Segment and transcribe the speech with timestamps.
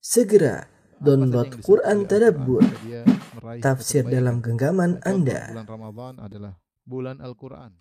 [0.00, 0.64] Segera
[0.96, 2.64] download Quran Tadabbur,
[3.60, 5.52] tafsir dalam genggaman Anda.
[5.52, 6.52] Bulan Ramadan adalah
[6.88, 7.76] bulan Al-Quran.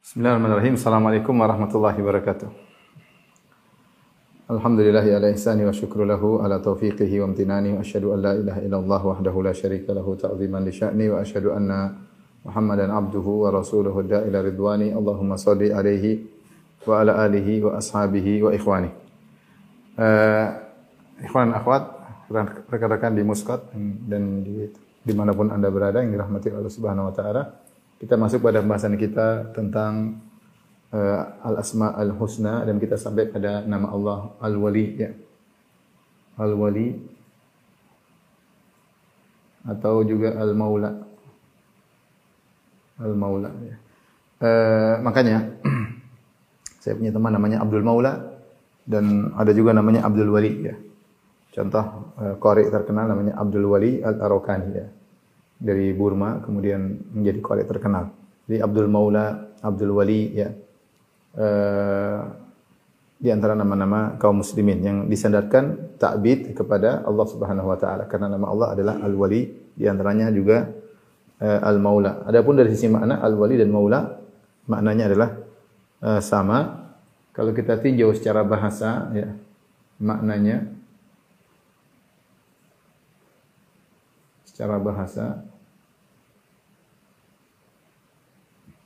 [0.00, 0.80] Bismillahirrahmanirrahim.
[0.80, 2.48] Assalamualaikum warahmatullahi wabarakatuh.
[4.48, 8.60] Alhamdulillahi ala ihsani wa syukru lahu ala taufiqihi wa amtinani wa asyhadu an la ilaha
[8.64, 12.11] illallah wahdahu la syarika lahu ta'ziman li sya'ni wa asyhadu anna
[12.42, 14.90] Muhammadan abduhu wa rasuluhu da'ila ridwani.
[14.90, 16.26] Allahumma salli alaihi
[16.82, 18.90] wa ala alihi wa ashabihi wa ikhwani.
[19.94, 20.46] Uh,
[21.22, 21.86] ikhwan akhwat,
[22.66, 23.60] rekan-rekan di Muscat
[24.08, 24.66] dan di
[25.02, 27.42] di mana pun anda berada yang dirahmati Allah Subhanahu Wa Taala,
[27.98, 30.22] kita masuk pada pembahasan kita tentang
[30.94, 35.10] uh, al-asma al-husna dan kita sampai pada nama Allah al-wali ya.
[36.38, 36.96] Al-wali
[39.62, 40.34] atau juga
[43.00, 43.48] al-maula.
[43.48, 43.76] Al-maula ya.
[44.42, 45.54] Uh, makanya
[46.82, 48.42] saya punya teman namanya Abdul Maula
[48.82, 50.74] dan ada juga namanya Abdul Wali ya.
[51.54, 54.86] Contoh uh, qari terkenal namanya Abdul Wali Al-Arokani ya.
[55.62, 58.10] Dari Burma kemudian menjadi qari terkenal.
[58.50, 60.50] Jadi Abdul Maula, Abdul Wali ya.
[61.32, 62.42] Uh,
[63.22, 68.50] di antara nama-nama kaum muslimin yang disandarkan takbid kepada Allah Subhanahu wa taala karena nama
[68.50, 70.66] Allah adalah Al-Wali di antaranya juga
[71.42, 72.22] uh, Al-Maula.
[72.30, 74.06] Adapun dari sisi makna Al-Wali dan Maula
[74.70, 75.30] maknanya adalah
[76.06, 76.58] uh, sama.
[77.34, 79.34] Kalau kita tinjau secara bahasa ya
[79.98, 80.68] maknanya
[84.44, 85.40] secara bahasa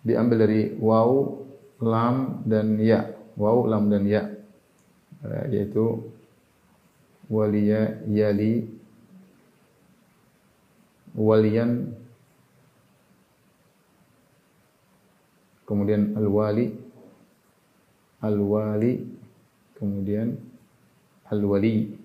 [0.07, 1.43] diambil dari waw,
[1.83, 3.11] lam dan ya.
[3.35, 4.23] Waw, lam dan ya.
[5.27, 6.07] Uh, yaitu
[7.27, 8.71] waliya, yali,
[11.19, 11.91] waliyan,
[15.67, 16.73] kemudian al-wali,
[18.23, 19.05] al-wali,
[19.77, 20.39] kemudian
[21.29, 21.99] al-wali.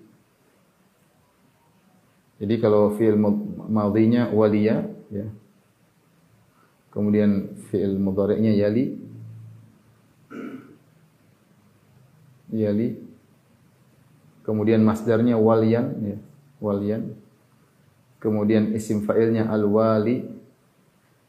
[2.42, 3.16] Jadi kalau fi'il
[3.70, 4.82] madhinya waliya
[5.14, 5.30] ya.
[6.92, 8.98] Kemudian fi'il mudhari'nya yali.
[12.52, 13.00] Yali.
[14.42, 16.18] Kemudian masdarnya waliyan ya,
[16.58, 17.14] waliyan.
[18.18, 20.26] Kemudian isim fa'ilnya al-wali.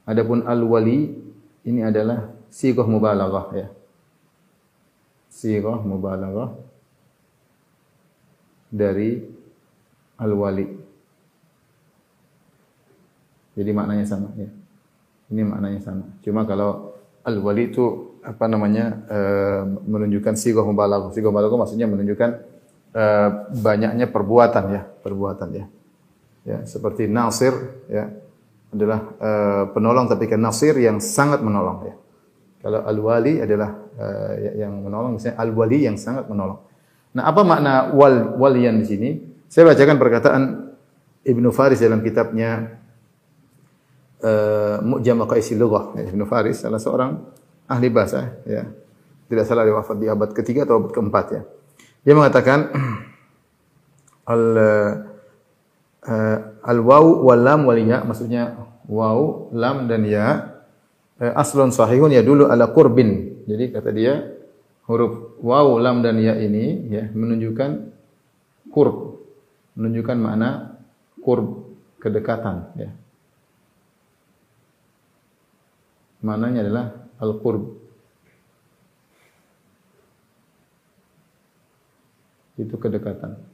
[0.03, 1.22] Adapun al-wali
[1.63, 3.67] ini adalah sighah mubalaghah ya.
[5.31, 6.53] Sighah mubalaghah
[8.67, 9.23] dari
[10.19, 10.67] al-wali.
[13.53, 14.49] Jadi maknanya sama ya.
[15.31, 16.05] Ini maknanya sama.
[16.19, 19.19] Cuma kalau al-wali itu apa namanya e,
[19.87, 21.15] menunjukkan sighah mubalaghah.
[21.15, 22.29] Sighah mubalaghah maksudnya menunjukkan
[22.91, 23.03] e,
[23.55, 24.81] banyaknya perbuatan ya.
[24.99, 25.65] Perbuatan ya.
[26.43, 27.55] Ya seperti nasir
[27.87, 28.22] ya
[28.73, 29.29] adalah e,
[29.71, 31.95] penolong tapi kan nasir yang sangat menolong ya
[32.63, 36.63] kalau al-wali adalah uh, yang menolong, misalnya al-wali yang sangat menolong.
[37.11, 39.09] Nah, apa makna wal waliyan di sini?
[39.51, 40.41] Saya bacakan perkataan
[41.27, 42.79] Ibnu Faris dalam kitabnya
[44.23, 45.91] uh, Mu'jam Maqaisil Lughah.
[45.99, 47.19] Ibnu Faris salah seorang
[47.67, 48.63] ahli bahasa, ya.
[49.27, 51.41] Tidak salah dia wafat di abad ketiga atau abad keempat ya.
[52.07, 52.71] Dia mengatakan
[54.31, 54.91] al uh,
[56.63, 60.59] al waw wal lam wal ya maksudnya waw, lam dan ya
[61.19, 63.43] aslun sahihun ya dulu ala qurbin.
[63.47, 64.23] Jadi kata dia
[64.87, 67.71] huruf waw, lam dan ya ini ya menunjukkan
[68.73, 69.19] qurb.
[69.73, 70.79] Menunjukkan makna
[71.21, 72.89] qurb, kedekatan ya.
[76.23, 76.85] Maknanya adalah
[77.19, 77.75] al-qurb.
[82.55, 83.52] Itu kedekatan.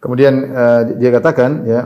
[0.00, 1.80] Kemudian uh, dia katakan ya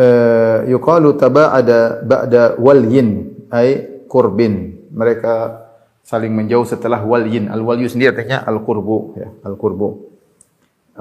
[0.00, 4.88] uh, yuqalu taba'ada ba'da walyin ay qurbin.
[4.88, 5.64] Mereka
[6.00, 7.52] saling menjauh setelah walyin.
[7.52, 9.88] Al walyu sendiri artinya al qurbu ya, al qurbu.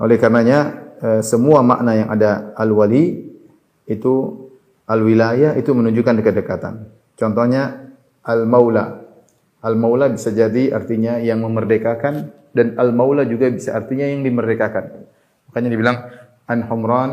[0.03, 3.23] Oleh karenanya uh, semua makna yang ada al wali
[3.87, 4.13] itu
[4.91, 6.91] al wilayah itu menunjukkan kedekatan.
[7.15, 7.95] Contohnya
[8.27, 9.07] al maula.
[9.63, 15.06] Al maula bisa jadi artinya yang memerdekakan dan al maula juga bisa artinya yang dimerdekakan.
[15.57, 15.97] Makanya dibilang
[16.45, 17.09] an Humran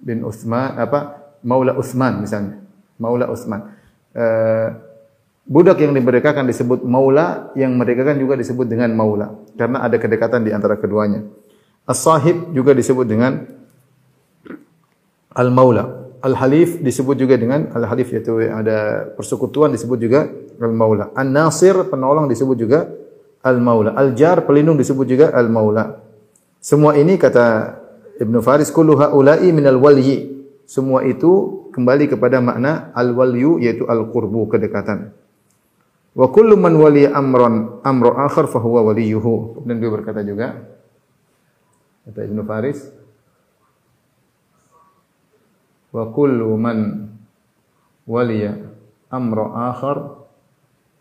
[0.00, 2.56] bin Utsman apa Maula Utsman misalnya.
[2.96, 3.76] Maula Utsman.
[4.16, 4.80] Uh,
[5.44, 10.56] budak yang dimerdekakan disebut maula, yang merdekakan juga disebut dengan maula karena ada kedekatan di
[10.56, 11.20] antara keduanya.
[11.84, 13.44] As-sahib juga disebut dengan
[15.36, 16.16] al-maula.
[16.24, 21.12] Al-halif disebut juga dengan al-halif yaitu ada persekutuan disebut juga al-maula.
[21.12, 22.88] An-nasir penolong disebut juga
[23.44, 23.92] al-maula.
[23.92, 26.08] Al-jar pelindung disebut juga al-maula.
[26.60, 27.80] Semua ini kata
[28.20, 30.28] Ibnu Faris kullu haula'i minal waliyyi.
[30.70, 35.10] semua itu kembali kepada makna al-walyu yaitu al-qurbu kedekatan.
[36.14, 39.66] Wa kullu man waliya amran amra akhar fa huwa waliyuhu.
[39.66, 40.62] Dan dia berkata juga
[42.06, 42.86] kata Ibnu Faris
[45.90, 47.10] wa kullu man
[48.06, 48.54] waliya
[49.10, 50.28] amra akhar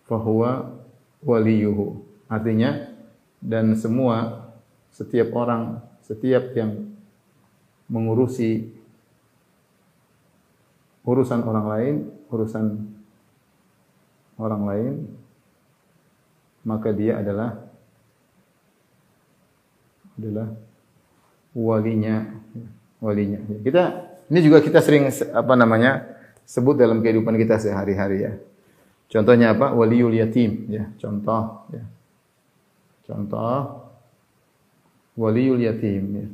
[0.10, 0.82] fa huwa
[1.22, 2.00] waliyuhu.
[2.26, 2.90] Artinya
[3.38, 4.39] dan semua
[4.94, 6.90] setiap orang setiap yang
[7.86, 8.66] mengurusi
[11.06, 11.96] urusan orang lain,
[12.30, 12.66] urusan
[14.42, 14.94] orang lain,
[16.66, 17.62] maka dia adalah
[20.18, 20.50] adalah
[21.54, 22.26] walinya,
[23.02, 23.40] walinya.
[23.62, 23.84] Kita
[24.30, 26.06] ini juga kita sering apa namanya
[26.46, 28.34] sebut dalam kehidupan kita sehari-hari ya.
[29.10, 29.74] Contohnya apa?
[29.74, 31.86] Waliul yatim ya, contoh ya.
[33.10, 33.79] Contoh
[35.20, 36.28] waliul yatim ya.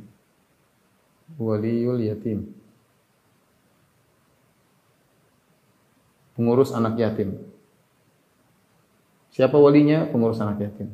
[1.42, 2.56] Waliul yatim.
[6.36, 7.40] pengurus anak yatim.
[9.32, 10.04] Siapa walinya?
[10.06, 10.92] Pengurus anak yatim.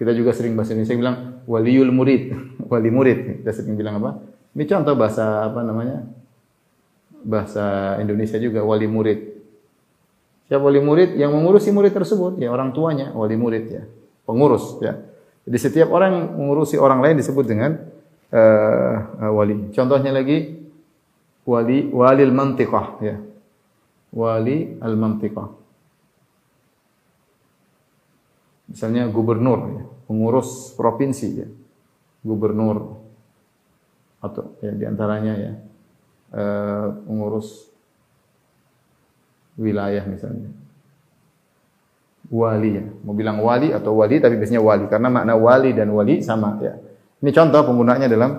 [0.00, 2.34] Kita juga sering bahasa Indonesia bilang waliul murid,
[2.72, 3.44] wali murid.
[3.44, 4.18] Kita sering bilang apa?
[4.56, 6.02] Ini contoh bahasa apa namanya?
[7.22, 9.30] Bahasa Indonesia juga wali murid.
[10.50, 11.14] Siapa wali murid?
[11.14, 13.84] Yang mengurusi murid tersebut ya orang tuanya, wali murid ya.
[14.22, 14.98] Pengurus ya.
[15.42, 17.74] Jadi setiap orang mengurusi orang lain disebut dengan
[18.30, 19.74] uh, uh, wali.
[19.74, 20.62] Contohnya lagi
[21.42, 23.16] wali walil mantiqah ya.
[24.12, 25.48] Wali al mantiqah.
[28.72, 31.48] Misalnya gubernur ya, pengurus provinsi ya.
[32.22, 33.02] Gubernur
[34.22, 35.52] atau ya di antaranya ya
[36.30, 37.68] eh, pengurus
[39.58, 40.48] wilayah misalnya.
[42.32, 42.84] Wali ya.
[43.04, 46.80] Mau bilang wali atau wali tapi biasanya wali karena makna wali dan wali sama ya.
[47.20, 48.30] Ini contoh penggunaannya dalam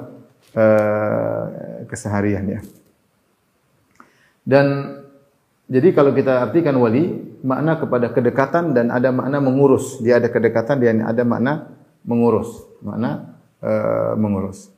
[0.57, 1.44] uh,
[1.86, 2.60] keseharian ya.
[4.42, 4.98] Dan
[5.69, 10.01] jadi kalau kita artikan wali, makna kepada kedekatan dan ada makna mengurus.
[10.01, 11.72] Dia ada kedekatan dan ada makna
[12.04, 12.66] mengurus.
[12.81, 14.74] Makna uh, mengurus.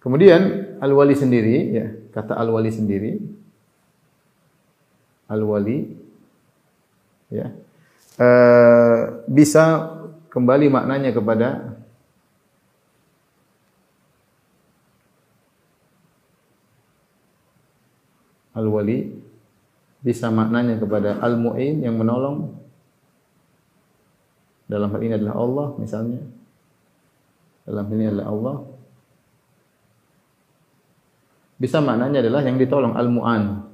[0.00, 3.24] Kemudian al-wali sendiri, ya, kata al-wali sendiri,
[5.32, 5.96] al-wali,
[7.32, 7.56] ya,
[8.18, 9.94] uh, bisa
[10.30, 11.78] kembali maknanya kepada
[18.54, 19.22] al-wali.
[20.04, 22.60] Bisa maknanya kepada al-mu'in yang menolong.
[24.68, 26.20] Dalam hal ini adalah Allah misalnya.
[27.64, 28.56] Dalam hal ini adalah Allah.
[31.56, 33.64] Bisa maknanya adalah yang ditolong al-mu'an.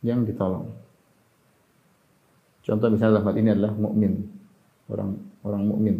[0.00, 0.85] Yang ditolong
[2.66, 4.26] contoh misalnya hal ini adalah mukmin
[4.90, 5.10] orang
[5.46, 5.96] orang mukmin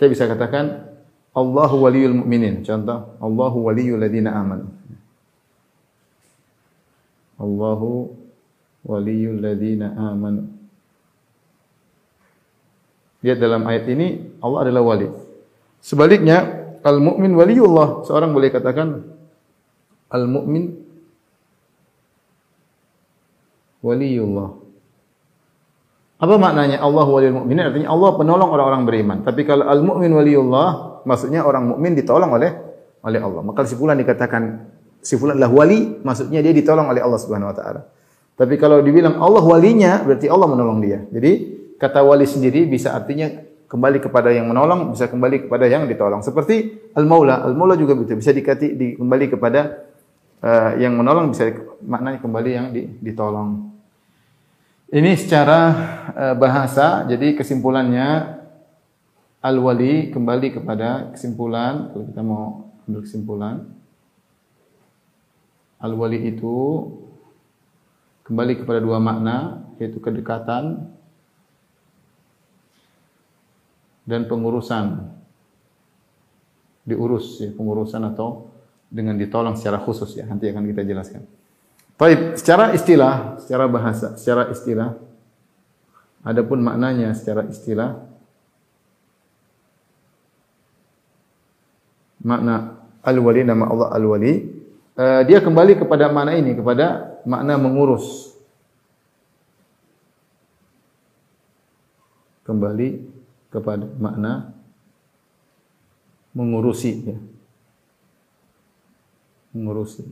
[0.00, 0.90] kita bisa katakan
[1.30, 2.66] Allahu waliyul mu'minin.
[2.66, 4.66] Contoh, Allahu waliyul ladina amanu.
[7.38, 8.10] Allahu
[8.82, 10.50] waliyul ladina amanu.
[13.20, 15.06] Lihat dalam ayat ini Allah adalah wali.
[15.84, 16.48] Sebaliknya,
[16.82, 18.08] al-mu'min waliyullah.
[18.08, 19.06] Seorang boleh katakan
[20.10, 20.74] al-mu'min
[23.80, 24.50] waliyullah.
[26.20, 27.72] Apa maknanya Allah waliyul mu'minin?
[27.72, 29.18] Artinya Allah penolong orang-orang beriman.
[29.24, 30.68] Tapi kalau al-mu'min waliyullah,
[31.08, 32.52] maksudnya orang mukmin ditolong oleh
[33.00, 33.40] oleh Allah.
[33.40, 34.42] Maka si dikatakan
[35.00, 37.80] si adalah wali, maksudnya dia ditolong oleh Allah Subhanahu wa taala.
[38.36, 41.04] Tapi kalau dibilang Allah walinya, berarti Allah menolong dia.
[41.08, 41.32] Jadi
[41.76, 43.28] kata wali sendiri bisa artinya
[43.68, 46.20] kembali kepada yang menolong, bisa kembali kepada yang ditolong.
[46.20, 49.86] Seperti al-maula, al-maula juga begitu, bisa dikati di, kembali kepada
[50.42, 51.52] uh, yang menolong, bisa
[51.84, 53.69] maknanya kembali yang di, ditolong.
[54.90, 55.60] Ini secara
[56.10, 58.40] uh, bahasa, jadi kesimpulannya
[59.38, 62.44] al-wali kembali kepada kesimpulan kalau kita mau
[62.84, 63.56] ambil kesimpulan
[65.80, 66.90] al-wali itu
[68.28, 70.92] kembali kepada dua makna yaitu kedekatan
[74.04, 75.08] dan pengurusan
[76.84, 78.52] diurus ya pengurusan atau
[78.92, 81.39] dengan ditolong secara khusus ya nanti akan kita jelaskan.
[82.00, 84.96] Baik, secara istilah, secara bahasa, secara istilah.
[86.24, 88.00] Adapun maknanya secara istilah.
[92.24, 94.48] Makna al-wali nama Allah al-wali.
[94.96, 98.32] Uh, dia kembali kepada makna ini kepada makna mengurus.
[102.48, 103.12] Kembali
[103.52, 104.56] kepada makna
[106.32, 107.18] mengurusi ya
[109.52, 110.04] mengurusi.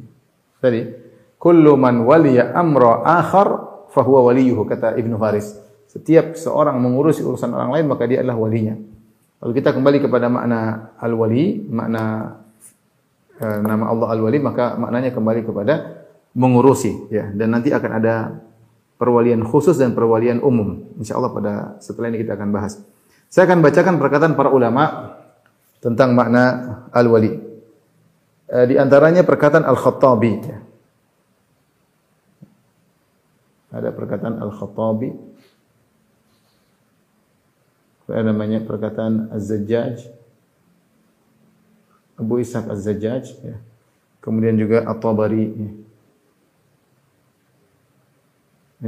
[0.60, 1.07] Tadi
[1.38, 3.48] kullu man waliya amra akhar
[3.94, 5.54] fahuwa waliyuhu kata Ibnu Faris
[5.88, 8.76] setiap seorang mengurusi urusan orang lain maka dia adalah walinya
[9.38, 12.34] Kalau kita kembali kepada makna al-wali, makna
[13.38, 15.74] eh, nama Allah al-wali, maka maknanya kembali kepada
[16.34, 18.34] mengurusi ya dan nanti akan ada
[18.98, 20.82] perwalian khusus dan perwalian umum.
[20.98, 22.82] Insyaallah pada setelah ini kita akan bahas.
[23.30, 25.14] Saya akan bacakan perkataan para ulama
[25.78, 26.42] tentang makna
[26.90, 27.38] al-wali.
[28.50, 30.32] Eh, di antaranya perkataan Al-Khattabi.
[30.42, 30.58] Ya.
[33.68, 35.10] Ada perkataan Al-Khattabi.
[38.08, 40.08] Ada namanya perkataan Az-Zajjaj.
[42.16, 43.24] Abu Ishaq Az-Zajjaj.
[43.44, 43.56] Ya.
[44.24, 45.44] Kemudian juga At-Tabari.
[45.52, 45.70] Ya.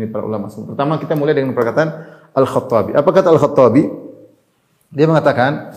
[0.01, 0.73] Ini para ulama semua.
[0.73, 1.91] Pertama kita mulai dengan perkataan
[2.33, 2.97] Al-Khattabi.
[2.97, 3.83] Apa kata Al-Khattabi?
[4.91, 5.77] Dia mengatakan,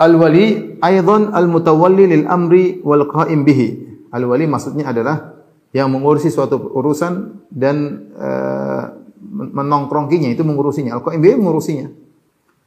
[0.00, 3.68] Al-wali aidan al-mutawalli lil amri wal qa'im bihi.
[4.10, 5.29] Al-wali maksudnya adalah
[5.70, 8.98] yang mengurusi suatu urusan dan uh,
[9.30, 10.98] menongkrongkinya itu mengurusinya.
[10.98, 11.86] Al-qa'im mengurusinya.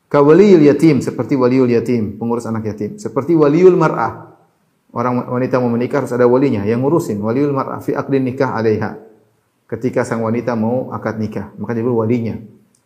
[0.08, 3.02] Kawaliyul yatim seperti waliul yatim, pengurus anak yatim.
[3.02, 4.30] Seperti waliul mar'ah.
[4.94, 7.18] Orang wanita mau menikah harus ada walinya yang ngurusin.
[7.18, 9.02] Waliul mar'ah fi aqdin nikah 'alaiha.
[9.66, 12.38] Ketika sang wanita mau akad nikah, maka dia walinya,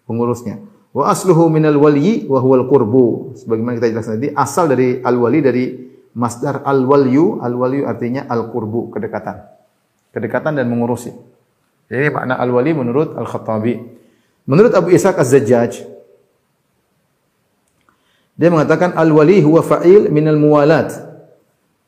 [0.08, 0.64] pengurusnya.
[0.96, 3.36] Wa asluhu minal wali wa huwal qurbu.
[3.44, 5.66] Sebagaimana kita jelaskan tadi, asal dari al-wali dari
[6.16, 9.57] masdar al-walyu, al-walyu artinya al-qurbu, kedekatan.
[10.12, 11.12] Kedekatan dan mengurusi.
[11.88, 13.76] Jadi makna al-wali menurut Al-Khattabi.
[14.48, 15.84] Menurut Abu Ishaq Az-Zajjaj,
[18.38, 20.94] dia mengatakan al-wali huwa fa'il minal muwalat.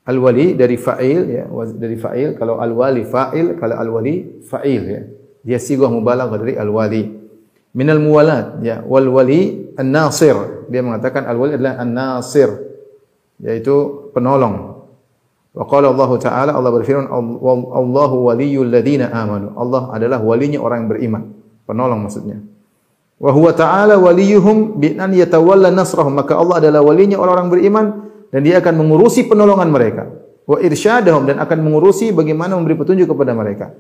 [0.04, 1.46] Al-wali dari fa'il ya,
[1.78, 5.02] dari fa'il kalau al-wali fa'il, kalau al-wali fa'il ya.
[5.40, 7.20] Dia sigah mubalaghah dari al-wali
[7.74, 12.50] minal muwalat ya wal wali an-nasir dia mengatakan al wali adalah an-nasir
[13.38, 14.79] yaitu penolong
[15.54, 19.54] wa qala Allah taala Allah berfirman Allahu waliyul ladina amanu.
[19.58, 21.24] Allah adalah walinya orang yang beriman.
[21.70, 22.42] Penolong maksudnya.
[23.20, 26.16] Wa huwa ta'ala waliyuhum bi an yatawalla nasrahum.
[26.16, 27.86] Maka Allah adalah walinya orang-orang beriman
[28.32, 30.08] dan dia akan mengurusi penolongan mereka.
[30.50, 33.76] Wa irsyadahum dan akan mengurusi bagaimana memberi petunjuk kepada mereka.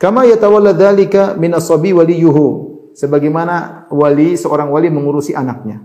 [0.00, 2.72] Kama yatawalla dzalika min as-sabi waliyuhu.
[2.94, 5.82] Sebagaimana wali seorang wali mengurusi anaknya.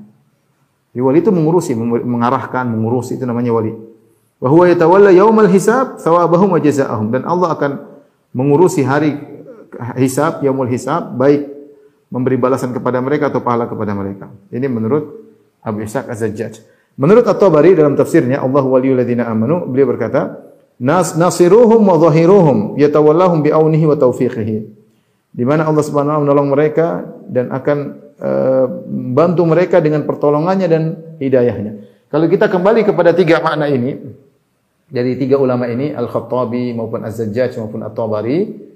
[0.94, 1.74] Jadi wali itu mengurusi,
[2.06, 3.74] mengarahkan, mengurusi itu namanya wali.
[4.40, 7.72] Wa huwa yatawalla yaumal hisab thawabahum wa jazaa'ahum dan Allah akan
[8.32, 9.20] mengurusi hari
[10.00, 11.46] hisab, yaumul hisab, baik
[12.10, 14.32] memberi balasan kepada mereka atau pahala kepada mereka.
[14.50, 15.04] Ini menurut
[15.62, 16.66] Abu Ishaq Az-Zajjaj.
[16.96, 23.44] Menurut At-Tabari dalam tafsirnya Allah waliyul ladzina amanu, beliau berkata, Nas nasiruhum wa dhahiruhum yatawallahum
[23.44, 24.80] bi aunihi wa taufiqihi
[25.30, 26.88] di mana Allah Subhanahu wa taala menolong mereka
[27.30, 27.78] dan akan
[28.18, 28.66] uh,
[29.14, 30.84] bantu mereka dengan pertolongannya dan
[31.22, 31.86] hidayahnya.
[32.10, 34.00] Kalau kita kembali kepada tiga makna ini
[34.90, 38.70] dari tiga ulama ini Al-Khattabi maupun Az-Zajjaj maupun At-Tabari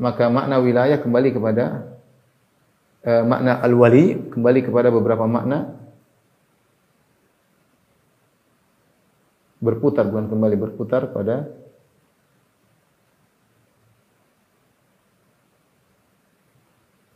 [0.00, 1.84] maka makna wilayah kembali kepada
[3.04, 5.76] uh, makna al-wali kembali kepada beberapa makna
[9.58, 11.50] berputar bukan kembali berputar pada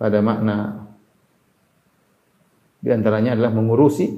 [0.02, 0.90] pada makna.
[2.82, 4.11] Di antaranya adalah mengurusi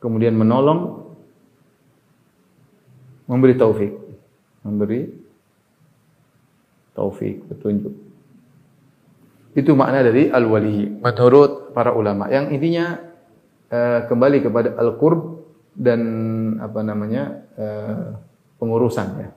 [0.00, 1.12] kemudian menolong
[3.30, 3.92] memberi taufik
[4.66, 5.00] memberi
[6.96, 7.94] taufik petunjuk
[9.54, 12.98] itu makna dari al-wali menurut para ulama yang intinya
[13.70, 16.00] uh, kembali kepada al-qurb dan
[16.58, 18.18] apa namanya uh,
[18.58, 19.30] pengurusan ya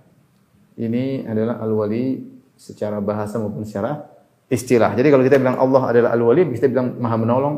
[0.82, 4.14] ini adalah al-wali secara bahasa maupun secara
[4.54, 4.94] istilah.
[4.94, 7.56] Jadi kalau kita bilang Allah adalah Al-Wali, kita bilang Maha menolong,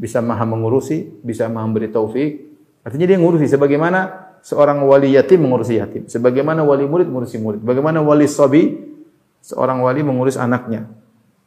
[0.00, 2.47] bisa Maha mengurusi, bisa Maha memberi taufik.
[2.86, 8.00] Artinya dia mengurusi sebagaimana seorang wali yatim mengurusi yatim, sebagaimana wali murid mengurusi murid, bagaimana
[8.00, 8.78] wali sabi
[9.42, 10.86] seorang wali mengurus anaknya,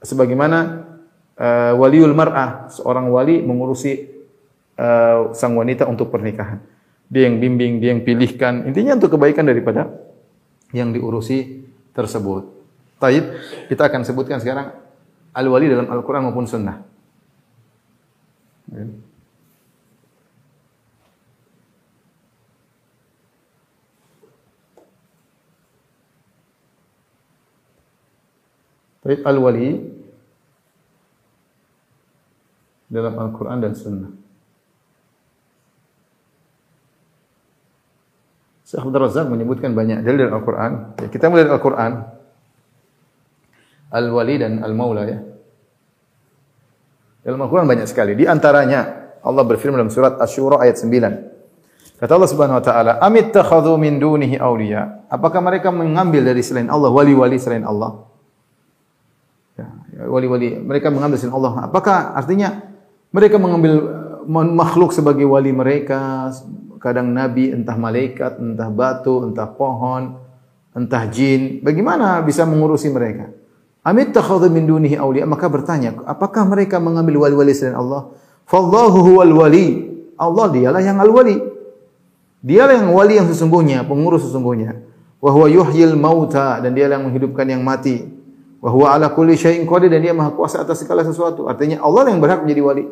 [0.04, 0.86] sebagaimana
[1.40, 4.12] uh, waliul mar'ah seorang wali mengurusi
[4.78, 6.62] uh, sang wanita untuk pernikahan.
[7.12, 8.64] Dia yang bimbing, dia yang pilihkan.
[8.72, 9.92] Intinya untuk kebaikan daripada
[10.72, 12.48] yang diurusi tersebut.
[13.04, 13.36] Taib,
[13.68, 14.72] kita akan sebutkan sekarang
[15.36, 16.80] al-wali dalam Al-Quran maupun sunnah.
[29.02, 29.82] Taib al-wali
[32.92, 34.12] dalam Al-Quran dan sunnah.
[38.68, 40.72] Syekh Abdul Razak menyebutkan banyak dalil dalam Al-Quran.
[41.02, 41.92] Ya, kita mulai dari Al-Quran
[43.92, 45.20] al-wali dan al-maula ya.
[47.22, 48.16] Dalam Al-Quran banyak sekali.
[48.16, 52.02] Di antaranya Allah berfirman dalam surat Asy-Syura ayat 9.
[52.02, 56.66] Kata Allah Subhanahu wa taala, "Amit takhadhu min dunihi awliya?" Apakah mereka mengambil dari selain
[56.66, 58.11] Allah wali-wali selain Allah?
[60.08, 61.68] Wali-wali mereka mengambil selain Allah.
[61.68, 62.72] Apakah artinya
[63.12, 66.32] Mereka mengambil uh, makhluk sebagai wali mereka,
[66.80, 70.16] kadang nabi, entah malaikat, entah batu, entah pohon,
[70.72, 71.60] entah jin.
[71.60, 73.30] Bagaimana bisa mengurusi mereka?
[73.84, 75.28] Amit takhadhu min dunihi awliya.
[75.28, 78.16] Maka bertanya, apakah mereka mengambil wali-wali selain Allah?
[78.48, 79.92] Fallahu huwal wali.
[80.16, 81.36] Allah dialah yang al-wali.
[82.42, 84.88] Dialah yang wali yang sesungguhnya, pengurus sesungguhnya.
[85.22, 88.21] Wa huwa yuhyil mauta dan dialah yang menghidupkan yang mati.
[88.62, 91.50] Wa huwa ala kulli syai'in qadir dan dia maha kuasa atas segala sesuatu.
[91.50, 92.86] Artinya Allah yang berhak menjadi wali.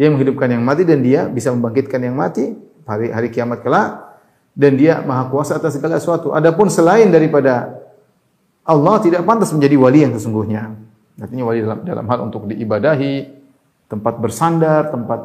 [0.00, 2.56] Dia menghidupkan yang mati dan dia bisa membangkitkan yang mati
[2.88, 4.00] hari hari kiamat kelak
[4.56, 6.32] dan dia maha kuasa atas segala sesuatu.
[6.32, 7.84] Adapun selain daripada
[8.64, 10.72] Allah tidak pantas menjadi wali yang sesungguhnya.
[11.20, 13.28] Artinya wali dalam, dalam hal untuk diibadahi,
[13.86, 15.20] tempat bersandar, tempat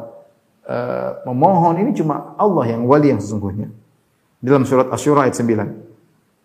[0.68, 3.72] uh, memohon ini cuma Allah yang wali yang sesungguhnya.
[4.44, 5.89] Dalam surat Asy-Syura ayat 9.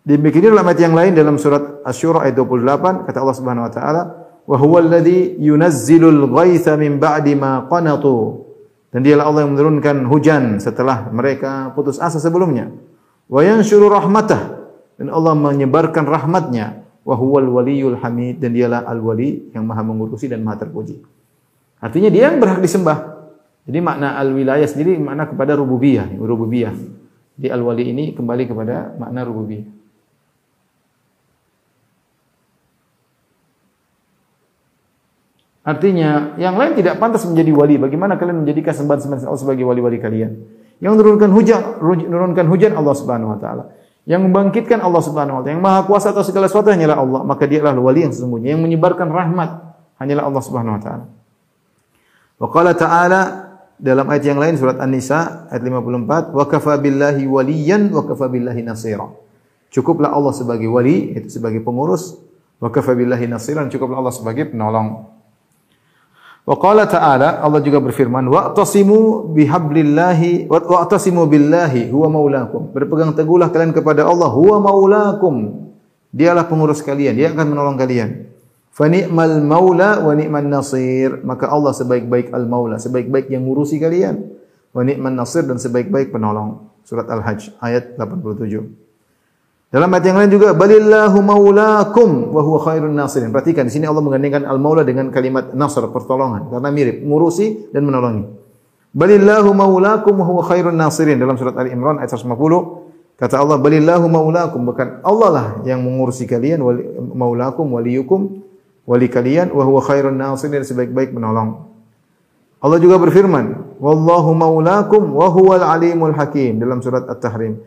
[0.06, 4.02] Demikian dalam ayat yang lain dalam surat Asy-Syura ayat 28 kata Allah Subhanahu wa taala
[4.46, 8.46] wa huwal ladzi yunazzilul ghaitha min ba'di ma qanatu.
[8.94, 12.70] Dan dialah Allah yang menurunkan hujan setelah mereka putus asa sebelumnya.
[13.26, 14.70] Wa yanshuru rahmatah.
[14.94, 16.86] Dan Allah menyebarkan rahmatnya.
[17.02, 18.38] Wa huwal waliyul hamid.
[18.38, 21.02] Dan dialah al wali yang maha mengurusi dan maha terpuji.
[21.82, 23.26] Artinya dia yang berhak disembah.
[23.66, 26.14] Jadi makna al wilayah sendiri makna kepada rububiyah.
[26.14, 26.72] Rububiyah.
[27.36, 29.76] Di al wali ini kembali kepada makna rububiyah
[35.66, 37.74] Artinya, yang lain tidak pantas menjadi wali.
[37.74, 40.30] Bagaimana kalian menjadikan sembahan-sembahan Allah sebagai wali-wali kalian?
[40.78, 43.74] Yang menurunkan hujan, menurunkan hujan Allah Subhanahu wa taala.
[44.06, 45.54] Yang membangkitkan Allah Subhanahu wa taala.
[45.58, 47.20] Yang maha kuasa atas segala sesuatu hanyalah Allah.
[47.26, 48.54] Maka dia adalah wali yang sesungguhnya.
[48.54, 49.50] Yang menyebarkan rahmat
[49.98, 51.04] hanyalah Allah Subhanahu wa taala.
[52.38, 53.20] Wa ta'ala
[53.74, 58.62] dalam ayat yang lain surat An-Nisa ayat 54, "Wa kafa billahi waliyan wa kafa billahi
[58.62, 59.08] nasira."
[59.74, 62.14] Cukuplah Allah sebagai wali, itu sebagai pengurus,
[62.62, 65.15] wa kafa billahi nasiran, cukuplah Allah sebagai penolong.
[66.46, 72.70] Wa qala ta'ala Allah juga berfirman wa'tasimu bihablillahi wa'tasimu billahi huwa maulakum.
[72.70, 75.66] Berpegang teguhlah kalian kepada Allah huwa maulakum.
[76.14, 78.30] Dialah pengurus kalian, dia akan menolong kalian.
[78.70, 81.18] Fa ni'mal maula wa ni'man nasir.
[81.26, 84.22] Maka Allah sebaik-baik al-maula, sebaik-baik yang ngurusi kalian.
[84.70, 86.70] Wa ni'man nasir dan sebaik-baik penolong.
[86.86, 88.85] Surat Al-Hajj ayat 87.
[89.66, 93.34] Dalam ayat yang lain juga balillahu maulakum wa huwa khairun nasirin.
[93.34, 98.30] Perhatikan di sini Allah menggandengkan al-maula dengan kalimat nasr pertolongan karena mirip ngurusi dan menolongi.
[98.94, 102.32] Balillahu maulakum wa huwa khairun nasirin dalam surat Ali Imran ayat 150
[103.18, 108.46] kata Allah balillahu maulakum bukan Allah lah yang mengurusi kalian wali, maulakum waliyukum
[108.86, 111.66] wali kalian wa huwa khairun nasirin sebaik-baik menolong.
[112.62, 117.60] Allah juga berfirman wallahu maulakum wa huwal alimul hakim dalam surat At-Tahrim.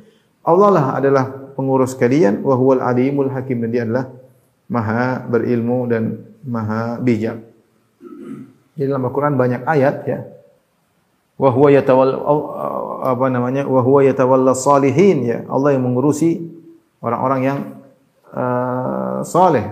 [0.48, 4.08] Allah lah adalah pengurus kalian wa huwal alimul hakim dan dia adalah
[4.72, 7.44] maha berilmu dan maha bijak.
[8.80, 10.24] Di dalam Al-Qur'an banyak ayat ya.
[11.36, 12.16] Wa huwa yatawalla
[13.04, 13.68] apa namanya?
[13.68, 15.44] Wa huwa yatawalla salihin ya.
[15.52, 16.48] Allah yang mengurusi
[17.04, 17.60] orang-orang yang
[18.32, 19.68] uh, saleh.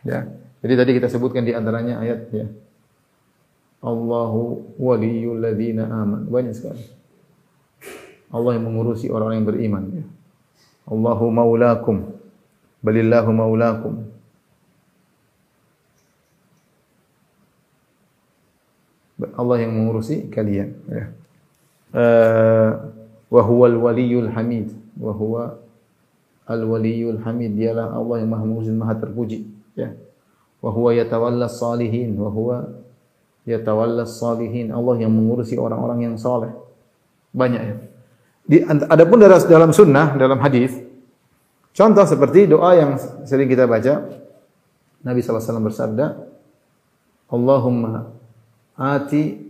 [0.00, 0.32] Ya.
[0.64, 2.48] Jadi tadi kita sebutkan di antaranya ayat ya.
[3.82, 6.30] Allahu waliyul ladzina aman.
[6.30, 6.86] Banyak sekali.
[8.30, 9.84] Allah yang mengurusi orang-orang yang beriman.
[9.90, 10.04] Ya.
[10.86, 11.96] Allahu maulakum.
[12.78, 13.94] Balillahu maulakum.
[19.34, 20.78] Allah yang mengurusi kalian.
[20.86, 21.04] Ya.
[21.92, 22.70] Uh,
[23.28, 24.70] wa huwal waliyul hamid.
[24.94, 25.58] Wa huwa
[26.46, 27.58] al waliyul hamid.
[27.58, 29.46] Dialah Allah yang maha mengurusi maha terpuji.
[29.74, 29.94] Ya.
[30.62, 32.14] Wa huwa yatawalla salihin.
[32.18, 32.81] Wa huwa
[33.46, 34.70] yatawalla salihin.
[34.70, 36.50] Allah yang mengurusi orang-orang yang saleh.
[37.32, 37.76] Banyak ya.
[38.42, 40.74] Di, adapun dalam, dalam sunnah, dalam hadis,
[41.70, 44.22] contoh seperti doa yang sering kita baca,
[45.02, 46.06] Nabi SAW bersabda,
[47.30, 48.12] Allahumma
[48.74, 49.40] ati,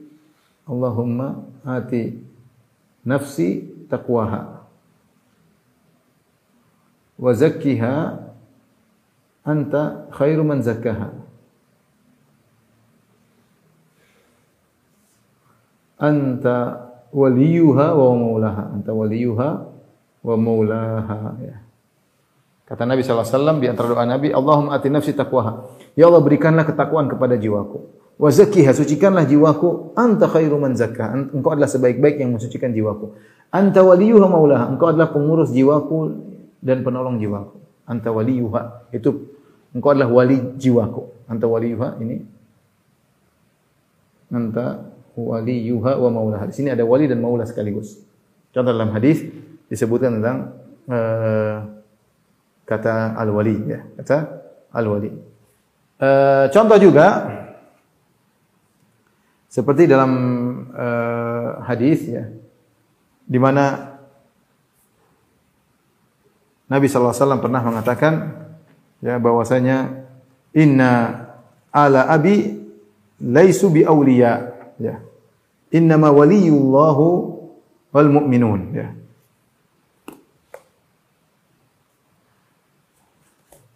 [0.68, 2.20] Allahumma ati
[3.02, 4.62] nafsi taqwaha
[7.18, 7.94] wa zakkiha
[9.46, 11.21] anta khairu man zakkaha
[16.02, 19.48] anta waliyuha wa maulaha anta waliyuha
[20.26, 21.62] wa maulaha ya.
[22.72, 25.60] Kata Nabi SAW di antara doa Nabi, Allahumma ati nafsi taqwaha.
[25.92, 27.84] Ya Allah berikanlah ketakwaan kepada jiwaku.
[28.16, 29.92] Wa zakkiha, sucikanlah jiwaku.
[29.92, 31.12] Anta khairu man zakka.
[31.36, 33.12] Engkau adalah sebaik-baik yang mensucikan jiwaku.
[33.52, 34.72] Anta waliyuha maulaha.
[34.72, 36.16] Engkau adalah pengurus jiwaku
[36.64, 37.60] dan penolong jiwaku.
[37.84, 38.88] Anta waliyuha.
[38.88, 39.36] Itu
[39.76, 41.28] engkau adalah wali jiwaku.
[41.28, 42.24] Anta waliyuha ini.
[44.32, 46.48] Anta waliyuha wa maulaha.
[46.48, 48.00] Di sini ada wali dan maula sekaligus.
[48.52, 49.24] Contoh dalam hadis
[49.68, 50.38] disebutkan tentang
[50.88, 51.56] uh,
[52.68, 54.16] kata al-wali ya, kata
[54.72, 55.32] al-wali.
[56.02, 57.30] Eh, contoh juga
[59.46, 60.10] seperti dalam
[60.74, 62.26] eh, hadis ya
[63.22, 63.94] di mana
[66.66, 68.34] Nabi wasallam pernah mengatakan
[68.98, 70.08] ya bahwasanya
[70.56, 71.22] inna
[71.70, 72.50] ala abi
[73.22, 74.51] laisu bi awliya
[74.82, 74.98] ya
[75.70, 77.06] innama waliyullahu
[77.94, 78.88] wal mu'minun ya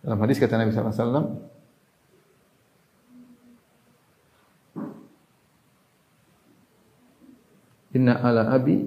[0.07, 1.27] Dalam hadis kata Nabi sallallahu alaihi wasallam
[7.97, 8.87] Inna ala abi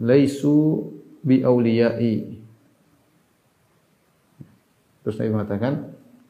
[0.00, 0.88] laisu
[1.20, 2.38] bi auliyai.
[5.02, 5.72] Terus Nabi mengatakan,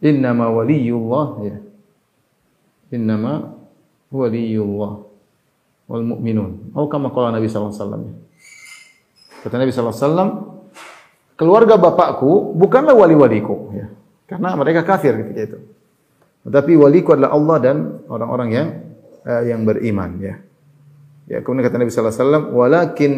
[0.03, 1.57] "Innama waliyullah ya.
[2.91, 3.54] Innama
[4.13, 4.93] waliyullah
[5.89, 8.03] wal mu'minun." Atau kama qala Nabi sallallahu alaihi wasallam.
[9.45, 10.31] Kata Nabi sallallahu alaihi wasallam,
[11.37, 13.87] keluarga bapakku bukanlah wali-waliku ya.
[14.25, 15.59] Karena mereka kafir ketika itu.
[16.45, 17.77] Tetapi waliku adalah Allah dan
[18.09, 18.69] orang-orang yang
[19.25, 20.35] uh, yang beriman ya.
[21.25, 23.13] Ya, kemudian kata Nabi sallallahu alaihi wasallam, "Walakin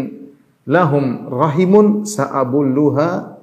[0.67, 3.35] lahum rahimun sa'abulluha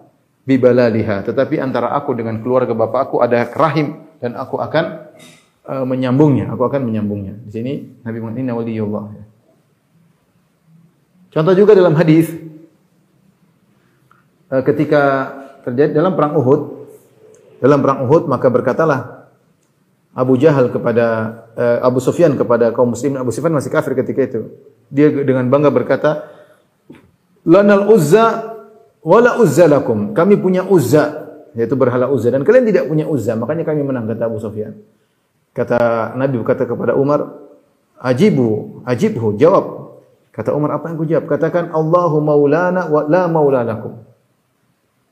[0.47, 5.11] bibalaliha." Tetapi antara aku dengan keluarga bapakku ada rahim dan aku akan
[5.67, 7.39] uh, menyambungnya, aku akan menyambungnya.
[7.47, 7.73] Di sini
[8.03, 9.23] Nabi mengatakan.
[11.33, 12.29] Contoh juga dalam hadis
[14.53, 15.33] uh, ketika
[15.65, 16.61] terjadi dalam perang Uhud,
[17.57, 18.99] dalam perang Uhud maka berkatalah
[20.13, 21.05] Abu Jahal kepada
[21.57, 23.17] uh, Abu Sufyan kepada kaum muslimin.
[23.17, 24.41] Abu Sufyan masih kafir ketika itu.
[24.93, 26.29] Dia dengan bangga berkata,
[27.49, 28.53] "Lanal Uzza
[29.01, 33.65] wala Uzza lakum." Kami punya Uzza, yaitu berhala Uzza dan kalian tidak punya Uzza, makanya
[33.65, 34.77] kami menang kata Abu Sufyan.
[35.53, 37.29] Kata Nabi berkata kepada Umar,
[38.01, 39.95] "Ajibu, ajibhu." Jawab.
[40.33, 44.01] Kata Umar, "Apa yang ku jawab?" Katakan, "Allahu maulana wa la maula lakum."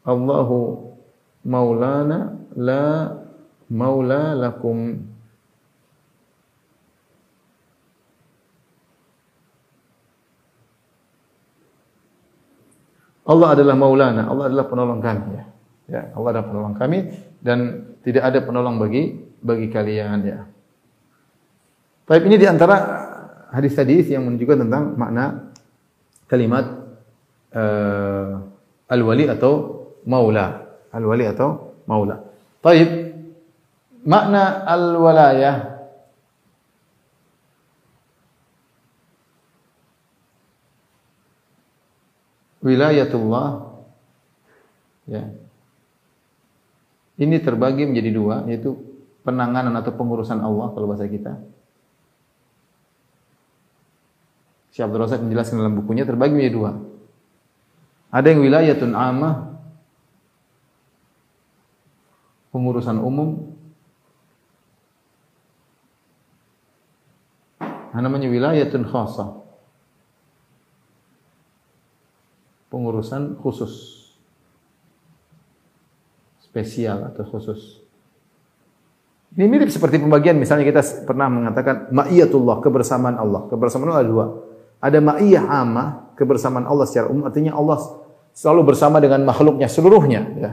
[0.01, 0.89] Allahu
[1.45, 3.17] maulana la
[3.69, 5.09] maula lakum
[13.21, 15.43] Allah adalah maulana, Allah adalah penolong kami ya.
[15.87, 16.99] Ya, Allah adalah penolong kami
[17.39, 17.59] dan
[18.03, 20.39] tidak ada penolong bagi bagi kalian ya.
[22.05, 22.77] Tapi ini di antara
[23.51, 25.51] hadis-hadis yang menunjukkan tentang makna
[26.29, 26.65] kalimat
[27.51, 28.45] uh,
[28.87, 30.69] al-wali atau maula.
[30.93, 32.23] Al-wali atau maula.
[32.61, 33.11] Baik.
[34.01, 35.71] Makna al-walayah
[42.61, 43.49] wilayatullah
[45.09, 45.23] ya.
[47.21, 48.90] Ini terbagi menjadi dua yaitu
[49.21, 51.37] penanganan atau pengurusan Allah kalau bahasa kita.
[54.71, 56.71] Syekh Abdul Razak menjelaskan dalam bukunya terbagi menjadi dua.
[58.11, 59.35] Ada yang wilayatun amah
[62.51, 63.51] pengurusan umum
[68.01, 69.43] namanya wilayatun khasah
[72.73, 74.07] pengurusan khusus
[76.39, 77.80] spesial atau khusus
[79.31, 83.47] ini mirip seperti pembagian misalnya kita pernah mengatakan ma'iyatullah kebersamaan Allah.
[83.47, 84.25] Kebersamaan Allah ada dua.
[84.83, 85.87] Ada ma'iyah amah
[86.19, 87.23] kebersamaan Allah secara umum.
[87.23, 87.79] Artinya Allah
[88.35, 90.51] selalu bersama dengan makhluknya seluruhnya ya.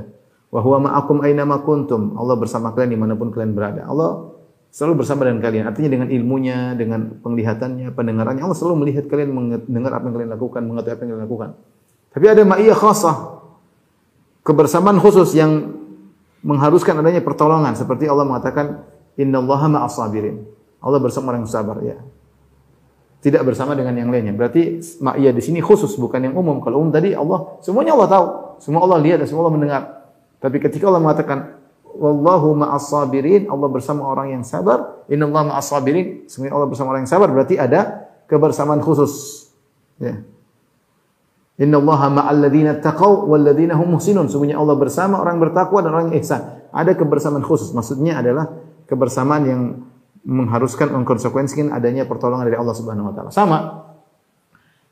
[0.55, 2.15] Wa huwa ma'akum aina ma kuntum.
[2.15, 3.83] Allah bersama kalian di mana pun kalian berada.
[3.83, 4.31] Allah
[4.71, 5.65] selalu bersama dengan kalian.
[5.67, 10.63] Artinya dengan ilmunya, dengan penglihatannya, pendengarannya, Allah selalu melihat kalian mendengar apa yang kalian lakukan,
[10.65, 11.51] mengetahui apa yang kalian lakukan.
[12.15, 13.17] Tapi ada ma'iyah khasah,
[14.47, 15.78] kebersamaan khusus yang
[16.43, 18.87] mengharuskan adanya pertolongan seperti Allah mengatakan
[19.19, 20.47] innallaha ma'as sabirin.
[20.79, 21.99] Allah bersama orang yang sabar ya.
[23.19, 24.31] Tidak bersama dengan yang lainnya.
[24.31, 26.63] Berarti ma'iyah di sini khusus bukan yang umum.
[26.63, 28.27] Kalau umum tadi Allah semuanya Allah tahu,
[28.63, 29.83] semua Allah lihat dan semua Allah mendengar.
[30.39, 35.03] Tapi ketika Allah mengatakan wallahu ma'as sabirin, Allah bersama orang yang sabar.
[35.11, 39.45] Innallaha ma'as sabirin, semuanya Allah bersama orang yang sabar berarti ada kebersamaan khusus.
[39.99, 40.23] Ya.
[41.59, 44.31] Innallaha ma'al ladzina taqaw wal ladzina hum muhsinun.
[44.31, 46.71] Semuanya Allah bersama orang bertakwa dan orang ihsan.
[46.71, 47.75] Ada kebersamaan khusus.
[47.75, 48.47] Maksudnya adalah
[48.87, 49.61] kebersamaan yang
[50.23, 53.31] mengharuskan mengkonsekuensikan adanya pertolongan dari Allah Subhanahu wa taala.
[53.35, 53.59] Sama.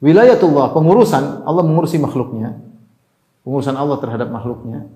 [0.03, 2.59] Wilayatullah, pengurusan Allah mengurusi makhluknya.
[3.47, 4.91] Pengurusan Allah terhadap makhluknya.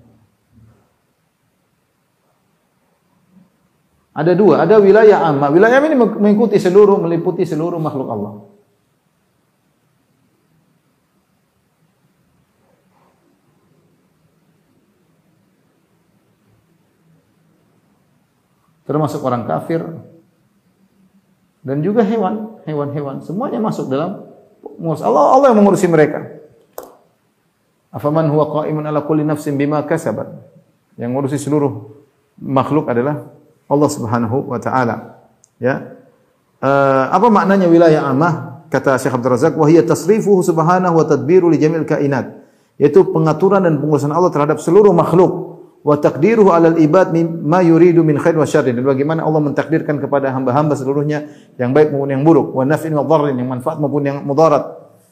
[4.11, 5.47] Ada dua, ada wilayah amma.
[5.47, 8.50] Wilayah ini mengikuti seluruh, meliputi seluruh makhluk Allah.
[18.91, 19.79] Termasuk orang kafir
[21.63, 24.27] dan juga hewan, hewan-hewan, semuanya masuk dalam
[24.75, 24.99] mengurus.
[24.99, 26.27] Allah Allah yang mengurusi mereka.
[27.87, 30.27] Afaman huwa qa'imun ala kulli nafsin bima kasabat.
[30.99, 31.87] Yang mengurusi seluruh
[32.35, 33.31] makhluk adalah
[33.71, 35.23] Allah Subhanahu wa taala.
[35.55, 35.95] Ya.
[36.59, 38.67] Uh, apa maknanya wilayah amah?
[38.71, 42.43] Kata Syekh Abdul Razak, "Wa hiya tasrifuhu subhanahu wa tadbiru li jamil kainat."
[42.79, 45.50] Yaitu pengaturan dan pengurusan Allah terhadap seluruh makhluk
[45.81, 48.77] wa taqdiruhu 'alal ibad mimma yuridu min khair wa syarrin.
[48.77, 52.53] Dan bagaimana Allah mentakdirkan kepada hamba-hamba seluruhnya yang baik maupun yang buruk.
[52.53, 54.63] Wa naf'in wa dharrin yang manfaat maupun yang mudarat.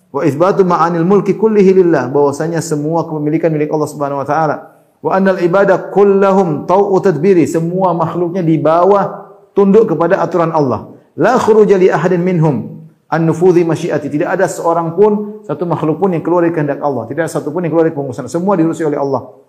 [0.09, 2.13] Wa itsbatu ma'anil mulki kullihi lillah.
[2.13, 4.55] Bahwasanya semua kepemilikan milik Allah Subhanahu wa taala.
[5.01, 7.49] Wa annal ibada kullahum tau'u tadbiri.
[7.49, 10.93] Semua makhluknya di bawah tunduk kepada aturan Allah.
[11.17, 14.05] La khuruja li ahadin minhum an nufudhi masyiati.
[14.05, 17.09] Tidak ada seorang pun satu makhluk pun yang keluar dari kehendak Allah.
[17.09, 19.48] Tidak ada satu pun yang keluar dari pengurusan semua diurusi oleh Allah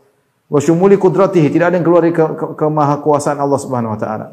[0.51, 3.95] wa syumuli qudratihi tidak ada yang keluar dari ke, ke, ke maha kuasaan Allah Subhanahu
[3.95, 4.27] wa taala.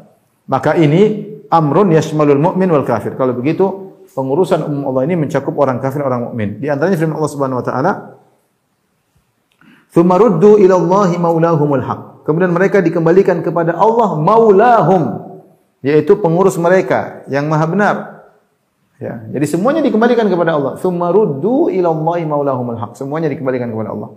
[0.50, 3.14] Maka ini amrun yashmalul mu'min wal kafir.
[3.14, 6.58] Kalau begitu pengurusan umum Allah ini mencakup orang kafir orang mukmin.
[6.58, 7.92] Di antaranya firman Allah Subhanahu wa taala
[9.88, 12.00] Thumma ruddu ila Allahi maulahumul haq.
[12.28, 15.24] Kemudian mereka dikembalikan kepada Allah maulahum
[15.80, 17.96] yaitu pengurus mereka yang maha benar.
[18.98, 20.76] Ya, jadi semuanya dikembalikan kepada Allah.
[20.76, 23.00] Thumma ruddu ila Allahi maulahumul haq.
[23.00, 24.12] Semuanya dikembalikan kepada Allah.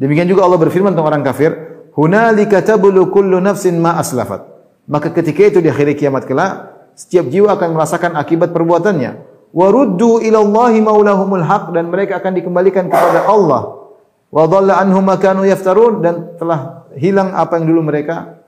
[0.00, 1.50] Demikian juga Allah berfirman tentang orang kafir,
[1.96, 4.44] "Hunalika tablu kullu nafsin ma aslafat."
[4.88, 6.52] Maka ketika itu di akhir kiamat kelak,
[6.98, 9.10] setiap jiwa akan merasakan akibat perbuatannya.
[9.52, 13.92] Wa ruddu ila Allahi maulahumul haq dan mereka akan dikembalikan kepada Allah.
[14.32, 18.40] Wa dhalla anhum ma kanu yaftarun dan telah hilang apa yang dulu mereka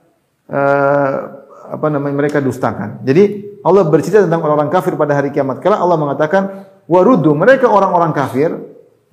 [0.49, 1.13] uh,
[1.69, 3.05] apa namanya mereka dustakan.
[3.05, 6.43] Jadi Allah bercerita tentang orang-orang kafir pada hari kiamat kelak Allah mengatakan
[6.85, 8.53] wa ruddu mereka orang-orang kafir